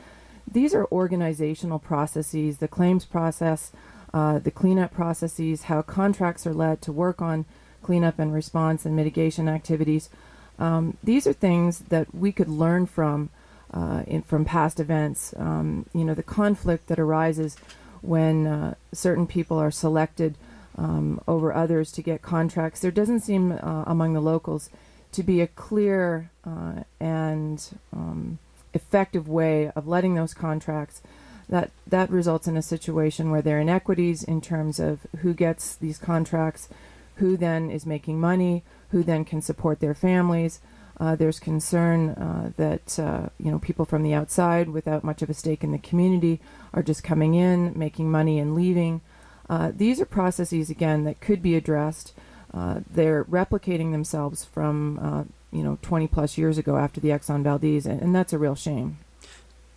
These 0.51 0.75
are 0.75 0.87
organizational 0.93 1.79
processes, 1.79 2.59
the 2.59 2.69
claims 2.69 3.05
process, 3.05 3.73
uh, 4.13 4.39
the 4.39 4.51
cleanup 4.51 4.93
processes, 4.93 5.65
how 5.65 5.83
contracts 5.83 6.47
are 6.47 6.55
led 6.55 6.81
to 6.83 6.93
work 6.93 7.23
on 7.23 7.47
cleanup 7.83 8.19
and 8.19 8.33
response 8.33 8.85
and 8.85 8.95
mitigation 8.95 9.49
activities. 9.49 10.11
Um, 10.59 10.97
these 11.03 11.27
are 11.27 11.33
things 11.33 11.81
that 11.89 12.15
we 12.15 12.31
could 12.33 12.49
learn 12.49 12.87
from 12.87 13.31
uh, 13.73 14.05
in, 14.07 14.23
from 14.23 14.45
past 14.45 14.79
events. 14.79 15.35
Um, 15.37 15.87
you 15.93 16.05
know, 16.05 16.15
the 16.15 16.23
conflict 16.23 16.87
that 16.87 16.99
arises 16.99 17.57
when 18.03 18.47
uh, 18.47 18.75
certain 18.93 19.27
people 19.27 19.59
are 19.59 19.71
selected 19.71 20.37
um, 20.77 21.21
over 21.29 21.53
others 21.53 21.93
to 21.93 22.03
get 22.03 22.23
contracts. 22.23 22.81
There 22.81 22.91
doesn't 22.91 23.21
seem 23.21 23.53
uh, 23.53 23.85
among 23.87 24.13
the 24.13 24.21
locals 24.21 24.71
to 25.13 25.23
be 25.23 25.41
a 25.41 25.47
clear 25.47 26.31
uh, 26.45 26.83
and 27.01 27.65
um, 27.93 28.39
effective 28.73 29.29
way 29.29 29.71
of 29.77 29.87
letting 29.87 30.15
those 30.15 30.35
contracts. 30.35 31.03
That 31.49 31.71
that 31.87 32.11
results 32.11 32.49
in 32.49 32.57
a 32.57 32.63
situation 32.63 33.31
where 33.31 33.43
there 33.43 33.59
are 33.59 33.61
inequities 33.61 34.23
in 34.23 34.41
terms 34.41 34.81
of 34.81 35.01
who 35.19 35.35
gets 35.35 35.77
these 35.77 35.99
contracts, 35.99 36.69
who 37.17 37.37
then 37.37 37.71
is 37.71 37.85
making 37.85 38.19
money, 38.19 38.65
who 38.89 39.03
then 39.03 39.25
can 39.25 39.43
support 39.43 39.81
their 39.81 39.95
families. 39.95 40.61
Uh, 40.99 41.17
there's 41.17 41.41
concern 41.41 42.11
uh, 42.11 42.53
that 42.57 42.99
uh, 42.99 43.29
you 43.39 43.51
know 43.51 43.59
people 43.59 43.85
from 43.85 44.03
the 44.03 44.15
outside, 44.15 44.71
without 44.71 45.05
much 45.05 45.23
of 45.23 45.29
a 45.29 45.35
stake 45.35 45.63
in 45.63 45.73
the 45.73 45.79
community, 45.79 46.41
are 46.73 46.83
just 46.83 47.05
coming 47.05 47.35
in, 47.35 47.77
making 47.79 48.11
money, 48.11 48.39
and 48.39 48.55
leaving. 48.55 49.01
Uh, 49.49 49.73
these 49.75 50.01
are 50.01 50.07
processes 50.07 50.71
again 50.71 51.05
that 51.05 51.21
could 51.21 51.43
be 51.43 51.55
addressed. 51.55 52.13
Uh, 52.53 52.81
they're 52.91 53.25
replicating 53.25 53.93
themselves 53.93 54.45
from 54.45 54.99
uh, 55.01 55.25
you 55.51 55.63
know 55.63 55.79
20 55.83 56.07
plus 56.09 56.39
years 56.39 56.59
ago 56.59 56.77
after 56.77 57.01
the 57.01 57.09
Exxon 57.09 57.43
Valdez, 57.43 57.87
and, 57.87 58.01
and 58.01 58.15
that's 58.15 58.33
a 58.33 58.39
real 58.39 58.55
shame. 58.55 58.99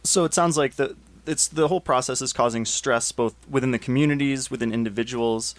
So 0.03 0.25
it 0.25 0.33
sounds 0.33 0.57
like 0.57 0.75
the 0.75 0.95
it's 1.25 1.47
the 1.47 1.67
whole 1.67 1.81
process 1.81 2.21
is 2.21 2.31
causing 2.31 2.65
stress 2.65 3.11
both 3.11 3.35
within 3.49 3.71
the 3.71 3.79
communities, 3.79 4.49
within 4.49 4.73
individuals, 4.73 5.55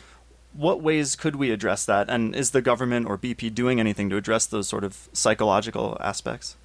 what 0.52 0.82
ways 0.82 1.14
could 1.14 1.36
we 1.36 1.50
address 1.50 1.84
that? 1.86 2.08
And 2.08 2.34
is 2.34 2.50
the 2.50 2.62
government 2.62 3.06
or 3.06 3.18
BP 3.18 3.54
doing 3.54 3.78
anything 3.78 4.10
to 4.10 4.16
address 4.16 4.46
those 4.46 4.68
sort 4.68 4.84
of 4.84 5.08
psychological 5.12 5.96
aspects? 6.00 6.56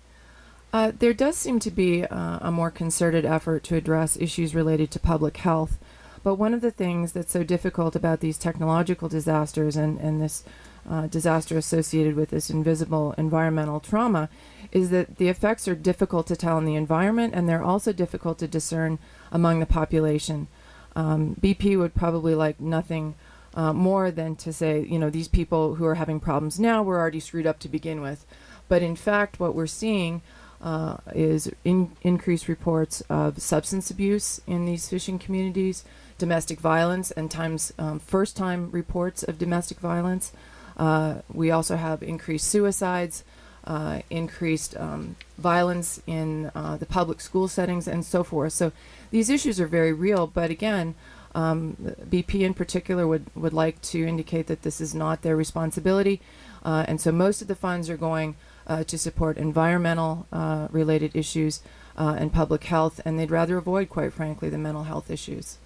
Uh, 0.72 0.92
there 0.98 1.14
does 1.14 1.38
seem 1.38 1.60
to 1.60 1.70
be 1.70 2.04
uh, 2.04 2.40
a 2.42 2.52
more 2.52 2.72
concerted 2.72 3.26
effort 3.26 3.64
to 3.66 3.76
address 3.76 4.18
issues 4.18 4.56
related 4.56 4.90
to 4.92 5.00
public 5.00 5.38
health. 5.38 5.78
But 6.24 6.36
one 6.36 6.54
of 6.54 6.62
the 6.62 6.72
things 6.72 7.12
that's 7.12 7.34
so 7.34 7.44
difficult 7.44 7.96
about 7.96 8.22
these 8.22 8.38
technological 8.38 9.10
disasters 9.10 9.76
and, 9.76 10.00
and 10.00 10.22
this 10.22 10.44
uh, 10.90 11.08
disaster 11.08 11.58
associated 11.58 12.16
with 12.16 12.30
this 12.30 12.50
invisible 12.50 13.14
environmental 13.18 13.80
trauma 13.80 14.30
is 14.72 14.90
that 14.90 15.18
the 15.18 15.30
effects 15.30 15.68
are 15.68 15.76
difficult 15.76 16.28
to 16.28 16.36
tell 16.36 16.58
in 16.58 16.66
the 16.66 16.76
environment 16.76 17.34
and 17.36 17.48
they're 17.48 17.64
also 17.64 17.94
difficult 17.94 18.40
to 18.40 18.48
discern 18.48 19.00
among 19.32 19.60
the 19.60 19.66
population. 19.66 20.48
Um, 20.96 21.36
BP 21.42 21.78
would 21.78 21.96
probably 21.96 22.36
like 22.36 22.60
nothing 22.60 23.16
uh, 23.56 23.74
more 23.74 24.10
than 24.10 24.36
to 24.38 24.52
say, 24.52 24.86
you 24.90 24.98
know, 24.98 25.10
these 25.10 25.28
people 25.28 25.76
who 25.76 25.86
are 25.86 25.96
having 25.96 26.20
problems 26.20 26.60
now 26.60 26.82
were 26.82 27.00
already 27.00 27.20
screwed 27.20 27.48
up 27.48 27.60
to 27.60 27.70
begin 27.70 28.02
with. 28.02 28.26
But 28.68 28.82
in 28.82 28.96
fact, 28.96 29.40
what 29.40 29.56
we're 29.56 29.68
seeing 29.68 30.22
uh, 30.62 30.98
is 31.14 31.52
in, 31.64 31.92
increased 32.02 32.48
reports 32.48 33.02
of 33.10 33.42
substance 33.42 33.92
abuse 33.92 34.42
in 34.48 34.66
these 34.66 34.90
fishing 34.90 35.20
communities, 35.20 35.84
domestic 36.18 36.60
violence, 36.60 37.12
and 37.12 37.30
times 37.30 37.74
um, 37.78 38.00
first 38.00 38.36
time 38.38 38.72
reports 38.72 39.24
of 39.24 39.38
domestic 39.38 39.80
violence. 39.80 40.32
Uh, 40.78 41.16
we 41.32 41.52
also 41.52 41.76
have 41.76 42.02
increased 42.02 42.48
suicides, 42.48 43.24
uh, 43.66 44.02
increased 44.10 44.76
um, 44.78 45.16
violence 45.38 46.02
in 46.06 46.52
uh, 46.56 46.78
the 46.78 46.86
public 46.86 47.22
school 47.22 47.48
settings, 47.48 47.88
and 47.88 48.06
so 48.06 48.24
forth. 48.24 48.54
So 48.54 48.72
these 49.12 49.30
issues 49.30 49.60
are 49.60 49.68
very 49.68 49.94
real, 49.94 50.28
but 50.28 50.50
again, 50.50 50.96
um, 51.36 51.78
BP 52.10 52.42
in 52.42 52.54
particular 52.54 53.08
would, 53.08 53.26
would 53.36 53.54
like 53.54 53.82
to 53.82 54.06
indicate 54.06 54.48
that 54.48 54.62
this 54.62 54.80
is 54.80 54.94
not 54.94 55.22
their 55.22 55.36
responsibility. 55.36 56.22
Uh, 56.64 56.86
and 56.88 57.02
so 57.02 57.12
most 57.12 57.42
of 57.42 57.48
the 57.48 57.56
funds 57.56 57.90
are 57.90 57.98
going 57.98 58.36
uh, 58.68 58.84
to 58.84 58.98
support 58.98 59.38
environmental 59.38 60.28
uh, 60.32 60.68
related 60.72 61.16
issues 61.16 61.62
and 61.96 62.34
public 62.34 62.64
health, 62.66 63.00
and 63.06 63.20
they'd 63.20 63.32
rather 63.32 63.58
avoid, 63.58 63.88
quite 63.88 64.12
frankly, 64.12 64.50
the 64.50 64.58
mental 64.58 64.84
health 64.84 65.12
issues. 65.12 65.58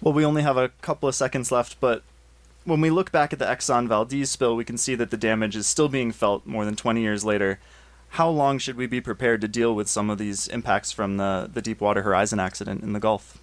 Well, 0.00 0.14
we 0.14 0.24
only 0.24 0.42
have 0.42 0.56
a 0.56 0.70
couple 0.82 1.08
of 1.08 1.14
seconds 1.14 1.50
left, 1.50 1.80
but 1.80 2.02
when 2.64 2.80
we 2.80 2.90
look 2.90 3.12
back 3.12 3.32
at 3.32 3.38
the 3.38 3.44
Exxon 3.44 3.88
Valdez 3.88 4.30
spill, 4.30 4.56
we 4.56 4.64
can 4.64 4.76
see 4.76 4.94
that 4.94 5.10
the 5.10 5.16
damage 5.16 5.56
is 5.56 5.66
still 5.66 5.88
being 5.88 6.12
felt 6.12 6.46
more 6.46 6.64
than 6.64 6.76
20 6.76 7.00
years 7.00 7.24
later. 7.24 7.58
How 8.10 8.28
long 8.28 8.58
should 8.58 8.76
we 8.76 8.86
be 8.86 9.00
prepared 9.00 9.40
to 9.40 9.48
deal 9.48 9.74
with 9.74 9.88
some 9.88 10.10
of 10.10 10.18
these 10.18 10.48
impacts 10.48 10.92
from 10.92 11.16
the, 11.16 11.50
the 11.52 11.62
Deepwater 11.62 12.02
Horizon 12.02 12.40
accident 12.40 12.82
in 12.82 12.92
the 12.92 13.00
Gulf? 13.00 13.38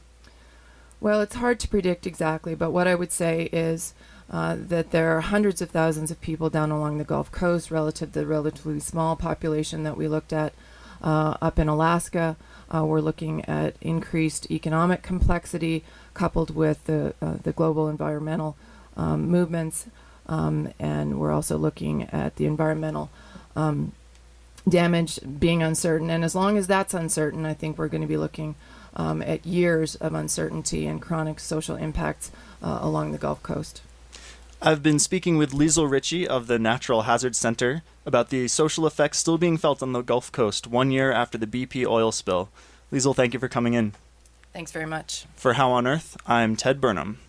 Well, 1.00 1.22
it's 1.22 1.36
hard 1.36 1.60
to 1.62 1.68
predict 1.68 2.08
exactly, 2.08 2.56
but 2.56 2.72
what 2.72 2.88
I 2.88 2.96
would 2.96 3.12
say 3.12 3.50
is 3.52 3.94
uh, 4.30 4.56
that 4.58 4.92
there 4.92 5.16
are 5.16 5.22
hundreds 5.22 5.62
of 5.62 5.70
thousands 5.70 6.12
of 6.12 6.22
people 6.22 6.50
down 6.50 6.72
along 6.72 6.98
the 6.98 7.04
Gulf 7.04 7.32
Coast 7.32 7.72
relative 7.72 8.14
to 8.14 8.20
the 8.20 8.26
relatively 8.26 8.80
small 8.80 9.16
population 9.16 9.84
that 9.84 9.98
we 9.98 10.08
looked 10.08 10.32
at 10.32 10.54
uh, 11.02 11.36
up 11.42 11.60
in 11.60 11.68
Alaska. 11.68 12.38
Uh, 12.74 12.84
we're 12.86 13.02
looking 13.02 13.46
at 13.46 13.76
increased 13.82 14.50
economic 14.50 15.04
complexity 15.04 15.84
coupled 16.14 16.56
with 16.56 16.84
the, 16.86 17.14
uh, 17.22 17.36
the 17.44 17.52
global 17.52 17.88
environmental 17.88 18.56
um, 18.98 19.28
movements, 19.30 19.88
um, 20.28 20.74
and 20.80 21.20
we're 21.20 21.32
also 21.32 21.58
looking 21.58 22.04
at 22.04 22.36
the 22.38 22.46
environmental 22.46 23.10
um, 23.56 23.92
damage 24.68 25.20
being 25.40 25.62
uncertain. 25.62 26.10
And 26.10 26.24
as 26.24 26.36
long 26.36 26.58
as 26.58 26.68
that's 26.68 26.94
uncertain, 26.94 27.46
I 27.46 27.54
think 27.54 27.78
we're 27.78 27.90
going 27.90 28.02
to 28.02 28.08
be 28.08 28.18
looking 28.18 28.56
um, 28.96 29.22
at 29.22 29.46
years 29.46 29.96
of 29.96 30.14
uncertainty 30.14 30.88
and 30.88 31.02
chronic 31.02 31.40
social 31.40 31.76
impacts 31.76 32.32
uh, 32.62 32.80
along 32.82 33.12
the 33.12 33.18
Gulf 33.18 33.44
Coast. 33.44 33.82
I've 34.66 34.82
been 34.82 34.98
speaking 34.98 35.36
with 35.36 35.52
Liesel 35.52 35.92
Ritchie 35.92 36.26
of 36.26 36.48
the 36.48 36.58
Natural 36.58 37.02
Hazard 37.02 37.36
Center 37.36 37.84
about 38.06 38.30
the 38.30 38.48
social 38.48 38.88
effects 38.88 39.18
still 39.18 39.38
being 39.38 39.58
felt 39.58 39.84
on 39.84 39.92
the 39.92 40.02
Gulf 40.02 40.32
Coast 40.32 40.68
one 40.68 40.90
year 40.90 41.12
after 41.12 41.38
the 41.38 41.46
BP 41.46 41.86
oil 41.86 42.14
spill. 42.14 42.48
Liesel, 42.90 43.14
thank 43.14 43.34
you 43.34 43.42
for 43.42 43.50
coming 43.50 43.74
in. 43.74 43.92
Thanks 44.54 44.72
very 44.72 44.86
much. 44.86 45.26
For 45.36 45.56
How 45.56 45.72
on 45.72 45.86
Earth, 45.86 46.16
I'm 46.26 46.56
Ted 46.56 46.80
Burnham. 46.80 47.20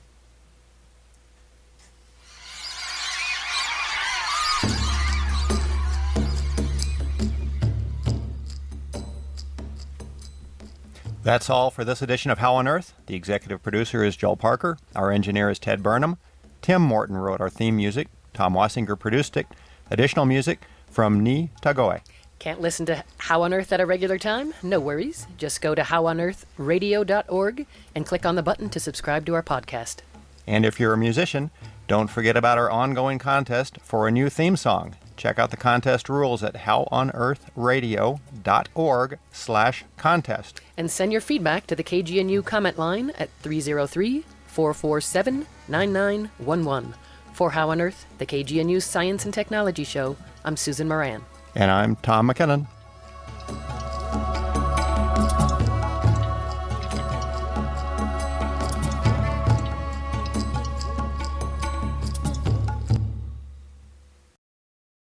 That's 11.24 11.50
all 11.50 11.72
for 11.72 11.84
this 11.84 12.00
edition 12.00 12.30
of 12.30 12.38
How 12.38 12.54
on 12.54 12.68
Earth. 12.68 12.94
The 13.06 13.16
executive 13.16 13.60
producer 13.60 14.04
is 14.04 14.14
Joel 14.14 14.36
Parker. 14.36 14.78
Our 14.94 15.10
engineer 15.10 15.50
is 15.50 15.58
Ted 15.58 15.82
Burnham. 15.82 16.18
Tim 16.64 16.80
Morton 16.80 17.18
wrote 17.18 17.42
our 17.42 17.50
theme 17.50 17.76
music. 17.76 18.08
Tom 18.32 18.54
Wassinger 18.54 18.98
produced 18.98 19.36
it. 19.36 19.46
Additional 19.90 20.24
music 20.24 20.62
from 20.88 21.22
Ni 21.22 21.50
Tagoe. 21.60 22.00
Can't 22.38 22.62
listen 22.62 22.86
to 22.86 23.04
How 23.18 23.42
on 23.42 23.52
Earth 23.52 23.70
at 23.70 23.82
a 23.82 23.86
regular 23.86 24.16
time? 24.16 24.54
No 24.62 24.80
worries. 24.80 25.26
Just 25.36 25.60
go 25.60 25.74
to 25.74 25.82
howonearthradio.org 25.82 27.66
and 27.94 28.06
click 28.06 28.24
on 28.24 28.36
the 28.36 28.42
button 28.42 28.70
to 28.70 28.80
subscribe 28.80 29.26
to 29.26 29.34
our 29.34 29.42
podcast. 29.42 29.98
And 30.46 30.64
if 30.64 30.80
you're 30.80 30.94
a 30.94 30.96
musician, 30.96 31.50
don't 31.86 32.08
forget 32.08 32.34
about 32.34 32.56
our 32.56 32.70
ongoing 32.70 33.18
contest 33.18 33.76
for 33.82 34.08
a 34.08 34.10
new 34.10 34.30
theme 34.30 34.56
song. 34.56 34.96
Check 35.18 35.38
out 35.38 35.50
the 35.50 35.58
contest 35.58 36.08
rules 36.08 36.42
at 36.42 36.54
howonearthradio.org 36.54 39.18
slash 39.32 39.84
contest. 39.98 40.62
And 40.78 40.90
send 40.90 41.12
your 41.12 41.20
feedback 41.20 41.66
to 41.66 41.76
the 41.76 41.84
KGNU 41.84 42.42
comment 42.46 42.78
line 42.78 43.10
at 43.18 43.28
303 43.42 44.24
447 44.46 45.46
9911. 45.68 46.94
For 47.32 47.50
How 47.50 47.70
on 47.70 47.80
Earth, 47.80 48.06
the 48.18 48.26
KGNU 48.26 48.82
Science 48.82 49.24
and 49.24 49.34
Technology 49.34 49.84
Show, 49.84 50.16
I'm 50.44 50.56
Susan 50.56 50.88
Moran. 50.88 51.22
And 51.54 51.70
I'm 51.70 51.96
Tom 51.96 52.28
McKinnon. 52.28 52.66